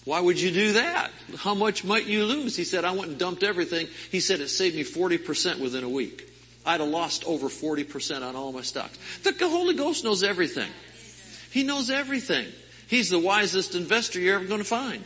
[0.05, 1.11] why would you do that?
[1.37, 2.55] How much might you lose?
[2.57, 3.87] He said, I went and dumped everything.
[4.11, 6.29] He said it saved me 40% within a week.
[6.65, 8.97] I'd have lost over 40% on all my stocks.
[9.23, 10.69] The Holy Ghost knows everything.
[11.51, 12.47] He knows everything.
[12.87, 15.03] He's the wisest investor you're ever going to find.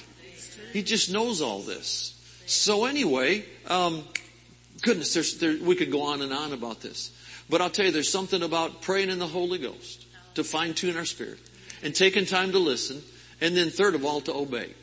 [0.73, 2.13] He just knows all this.
[2.45, 4.03] So anyway, um,
[4.81, 7.11] goodness, there, we could go on and on about this.
[7.49, 10.97] But I'll tell you, there's something about praying in the Holy Ghost to fine tune
[10.97, 11.39] our spirit
[11.83, 13.01] and taking time to listen.
[13.39, 14.73] And then third of all, to obey.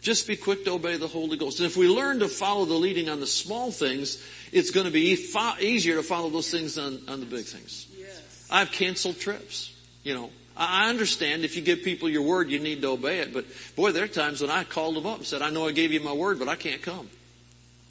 [0.00, 1.58] Just be quick to obey the Holy Ghost.
[1.58, 4.22] And if we learn to follow the leading on the small things,
[4.52, 7.88] it's going to be e- easier to follow those things on, on the big things.
[7.98, 8.46] Yes.
[8.50, 9.74] I've canceled trips.
[10.04, 13.32] You know, I understand if you give people your word, you need to obey it.
[13.32, 15.72] But boy, there are times when I called them up and said, I know I
[15.72, 17.10] gave you my word, but I can't come.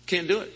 [0.06, 0.52] Can't do it.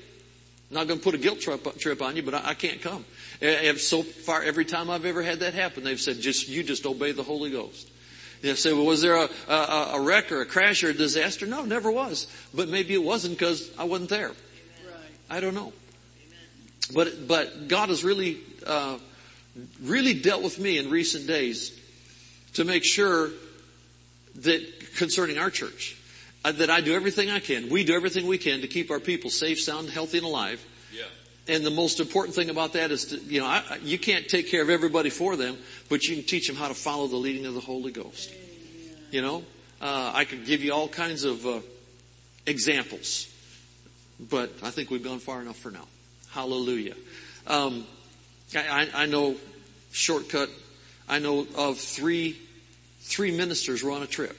[0.70, 3.04] I'm not going to put a guilt trip, on you, but I, I can't come.
[3.42, 6.86] And so far, every time I've ever had that happen, they've said, just, you just
[6.86, 7.90] obey the Holy Ghost.
[8.42, 11.46] You say, well, was there a, a, a wreck or a crash or a disaster?
[11.46, 12.28] No, never was.
[12.54, 14.30] But maybe it wasn't because I wasn't there.
[14.30, 14.36] Right.
[15.30, 15.74] I don't know.
[16.94, 18.98] But, but God has really, uh,
[19.82, 21.78] really dealt with me in recent days
[22.54, 23.30] to make sure
[24.38, 25.98] that concerning our church,
[26.46, 27.70] uh, that I do everything I can.
[27.70, 30.66] We do everything we can to keep our people safe, sound, healthy, and alive.
[31.50, 34.50] And the most important thing about that is, to, you know, I, you can't take
[34.50, 35.58] care of everybody for them,
[35.90, 38.32] but you can teach them how to follow the leading of the Holy Ghost.
[39.10, 39.44] You know,
[39.82, 41.62] uh, I could give you all kinds of uh,
[42.46, 43.28] examples,
[44.20, 45.88] but I think we've gone far enough for now.
[46.30, 46.94] Hallelujah.
[47.48, 47.88] Um,
[48.56, 49.36] I, I know
[49.92, 50.50] shortcut.
[51.08, 52.38] I know of three
[53.02, 54.38] three ministers were on a trip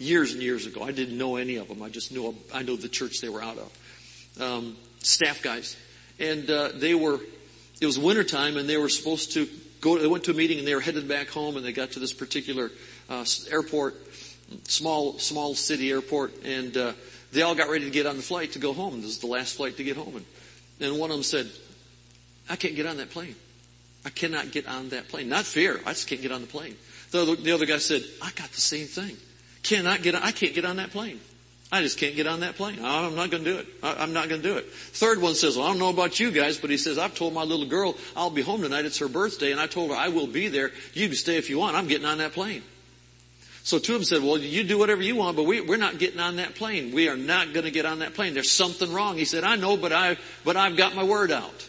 [0.00, 0.82] years and years ago.
[0.82, 1.82] I didn't know any of them.
[1.82, 4.40] I just knew I know the church they were out of.
[4.40, 5.76] Um, staff guys,
[6.18, 7.20] and uh, they were.
[7.80, 9.48] It was wintertime, and they were supposed to
[9.80, 9.98] go.
[9.98, 12.00] They went to a meeting, and they were headed back home, and they got to
[12.00, 12.70] this particular
[13.08, 13.96] uh, airport,
[14.68, 16.92] small small city airport, and uh,
[17.32, 19.00] they all got ready to get on the flight to go home.
[19.00, 20.24] This is the last flight to get home, and,
[20.80, 21.50] and one of them said,
[22.48, 23.34] "I can't get on that plane.
[24.04, 25.28] I cannot get on that plane.
[25.28, 25.80] Not fear.
[25.84, 26.76] I just can't get on the plane."
[27.10, 29.16] The other, the other guy said, "I got the same thing.
[29.62, 30.14] Cannot get.
[30.14, 31.20] On, I can't get on that plane."
[31.74, 32.78] I just can't get on that plane.
[32.80, 33.66] I'm not going to do it.
[33.82, 34.70] I'm not going to do it.
[34.70, 37.34] Third one says, well, I don't know about you guys, but he says, I've told
[37.34, 38.84] my little girl I'll be home tonight.
[38.84, 39.50] It's her birthday.
[39.50, 40.70] And I told her I will be there.
[40.92, 41.74] You can stay if you want.
[41.74, 42.62] I'm getting on that plane.
[43.64, 45.98] So two of them said, well, you do whatever you want, but we, we're not
[45.98, 46.94] getting on that plane.
[46.94, 48.34] We are not going to get on that plane.
[48.34, 49.16] There's something wrong.
[49.16, 51.68] He said, I know, but I, but I've got my word out.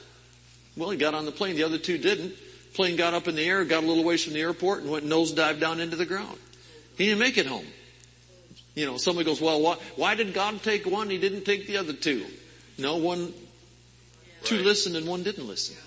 [0.78, 1.56] Well, he got on the plane.
[1.56, 2.36] The other two didn't.
[2.76, 5.04] Plane got up in the air, got a little ways from the airport and went
[5.04, 6.38] nosedive down into the ground.
[6.96, 7.66] He didn't make it home.
[8.76, 11.10] You know, somebody goes, well, why, why did God take one?
[11.10, 12.26] He didn't take the other two.
[12.78, 13.34] No, one,
[14.44, 14.66] two Right.
[14.66, 15.78] listened and one didn't listen.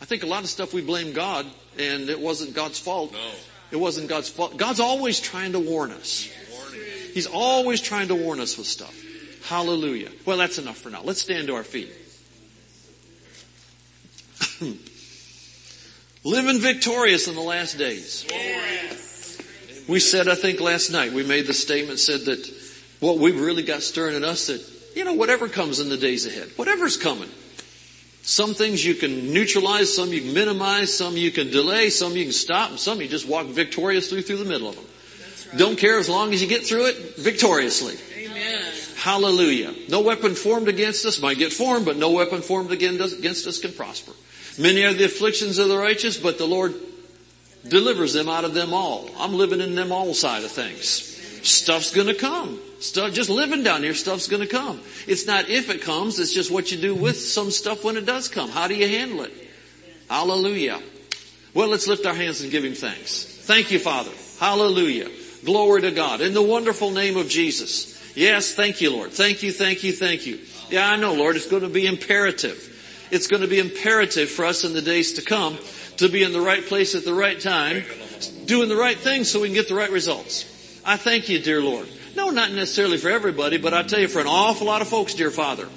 [0.00, 1.44] I think a lot of stuff we blame God
[1.76, 3.12] and it wasn't God's fault.
[3.12, 3.30] No.
[3.72, 4.56] It wasn't God's fault.
[4.56, 6.28] God's always trying to warn us.
[6.52, 6.80] Warning.
[7.14, 8.94] He's always trying to warn us with stuff.
[9.44, 10.10] Hallelujah.
[10.24, 11.02] Well, that's enough for now.
[11.02, 11.90] Let's stand to our feet.
[16.24, 18.24] Living victorious in the last days.
[19.90, 22.48] We said, I think last night, we made the statement, said that
[23.00, 24.64] what we've really got stirring in us that,
[24.94, 27.28] you know, whatever comes in the days ahead, whatever's coming.
[28.22, 32.22] Some things you can neutralize, some you can minimize, some you can delay, some you
[32.22, 34.84] can stop, and some you just walk victoriously through the middle of them.
[35.48, 35.58] Right.
[35.58, 37.96] Don't care as long as you get through it victoriously.
[38.16, 38.62] Amen.
[38.94, 39.74] Hallelujah.
[39.88, 43.72] No weapon formed against us might get formed, but no weapon formed against us can
[43.72, 44.12] prosper.
[44.56, 46.74] Many are the afflictions of the righteous, but the Lord
[47.66, 49.10] delivers them out of them all.
[49.18, 51.06] I'm living in them all side of things.
[51.46, 52.60] Stuff's gonna come.
[52.80, 54.80] Stuff, just living down here, stuff's gonna come.
[55.06, 58.06] It's not if it comes, it's just what you do with some stuff when it
[58.06, 58.50] does come.
[58.50, 59.32] How do you handle it?
[60.08, 60.80] Hallelujah.
[61.54, 63.24] Well, let's lift our hands and give Him thanks.
[63.24, 64.12] Thank you, Father.
[64.38, 65.08] Hallelujah.
[65.44, 66.20] Glory to God.
[66.20, 67.98] In the wonderful name of Jesus.
[68.16, 69.12] Yes, thank you, Lord.
[69.12, 70.40] Thank you, thank you, thank you.
[70.68, 72.66] Yeah, I know, Lord, it's going to be imperative.
[73.10, 75.58] It's going to be imperative for us in the days to come
[76.00, 77.84] to be in the right place at the right time,
[78.46, 80.44] doing the right thing so we can get the right results.
[80.84, 81.88] I thank you, dear Lord.
[82.16, 85.14] No, not necessarily for everybody, but I tell you for an awful lot of folks,
[85.14, 85.68] dear Father.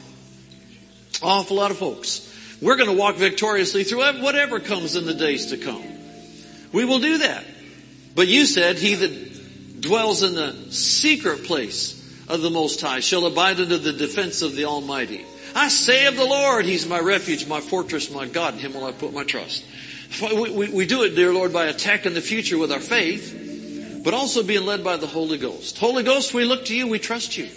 [1.21, 2.29] Awful lot of folks.
[2.61, 5.83] We're going to walk victoriously through whatever comes in the days to come.
[6.71, 7.45] We will do that.
[8.15, 11.99] But you said, he that dwells in the secret place
[12.29, 15.25] of the Most High shall abide under the defense of the Almighty.
[15.55, 18.55] I say of the Lord, He's my refuge, my fortress, my God.
[18.55, 19.65] In Him will I put my trust.
[20.21, 24.43] We, we, do it, dear Lord, by attacking the future with our faith, but also
[24.43, 25.77] being led by the Holy Ghost.
[25.77, 27.49] Holy Ghost, we look to you, we trust you.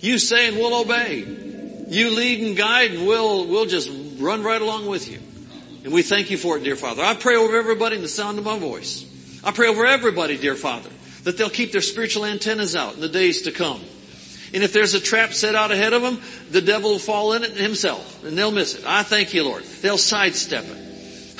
[0.00, 1.18] You say and we'll obey.
[1.88, 5.18] You lead and guide and we'll, we'll just run right along with you.
[5.84, 7.02] And we thank you for it, dear Father.
[7.02, 9.06] I pray over everybody in the sound of my voice.
[9.42, 10.90] I pray over everybody, dear Father,
[11.24, 13.80] that they'll keep their spiritual antennas out in the days to come.
[14.52, 16.20] And if there's a trap set out ahead of them,
[16.50, 18.84] the devil will fall in it himself and they'll miss it.
[18.86, 19.64] I thank you, Lord.
[19.64, 20.89] They'll sidestep it.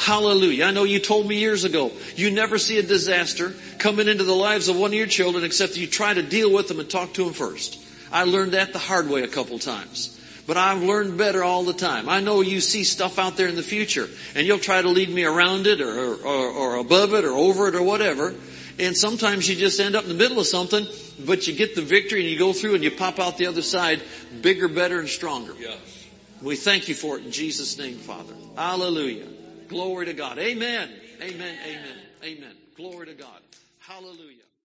[0.00, 0.64] Hallelujah.
[0.64, 4.34] I know you told me years ago, you never see a disaster coming into the
[4.34, 7.12] lives of one of your children except you try to deal with them and talk
[7.14, 7.78] to them first.
[8.10, 10.18] I learned that the hard way a couple times.
[10.46, 12.08] But I've learned better all the time.
[12.08, 15.10] I know you see stuff out there in the future and you'll try to lead
[15.10, 18.34] me around it or, or, or above it or over it or whatever.
[18.78, 20.86] And sometimes you just end up in the middle of something,
[21.26, 23.60] but you get the victory and you go through and you pop out the other
[23.60, 24.00] side
[24.40, 25.52] bigger, better, and stronger.
[25.58, 26.08] Yes.
[26.40, 28.32] We thank you for it in Jesus' name, Father.
[28.56, 29.26] Hallelujah.
[29.70, 30.36] Glory to God.
[30.36, 30.90] Amen.
[31.22, 31.56] Amen.
[31.64, 31.96] Amen.
[32.24, 32.56] Amen.
[32.76, 33.40] Glory to God.
[33.78, 34.39] Hallelujah.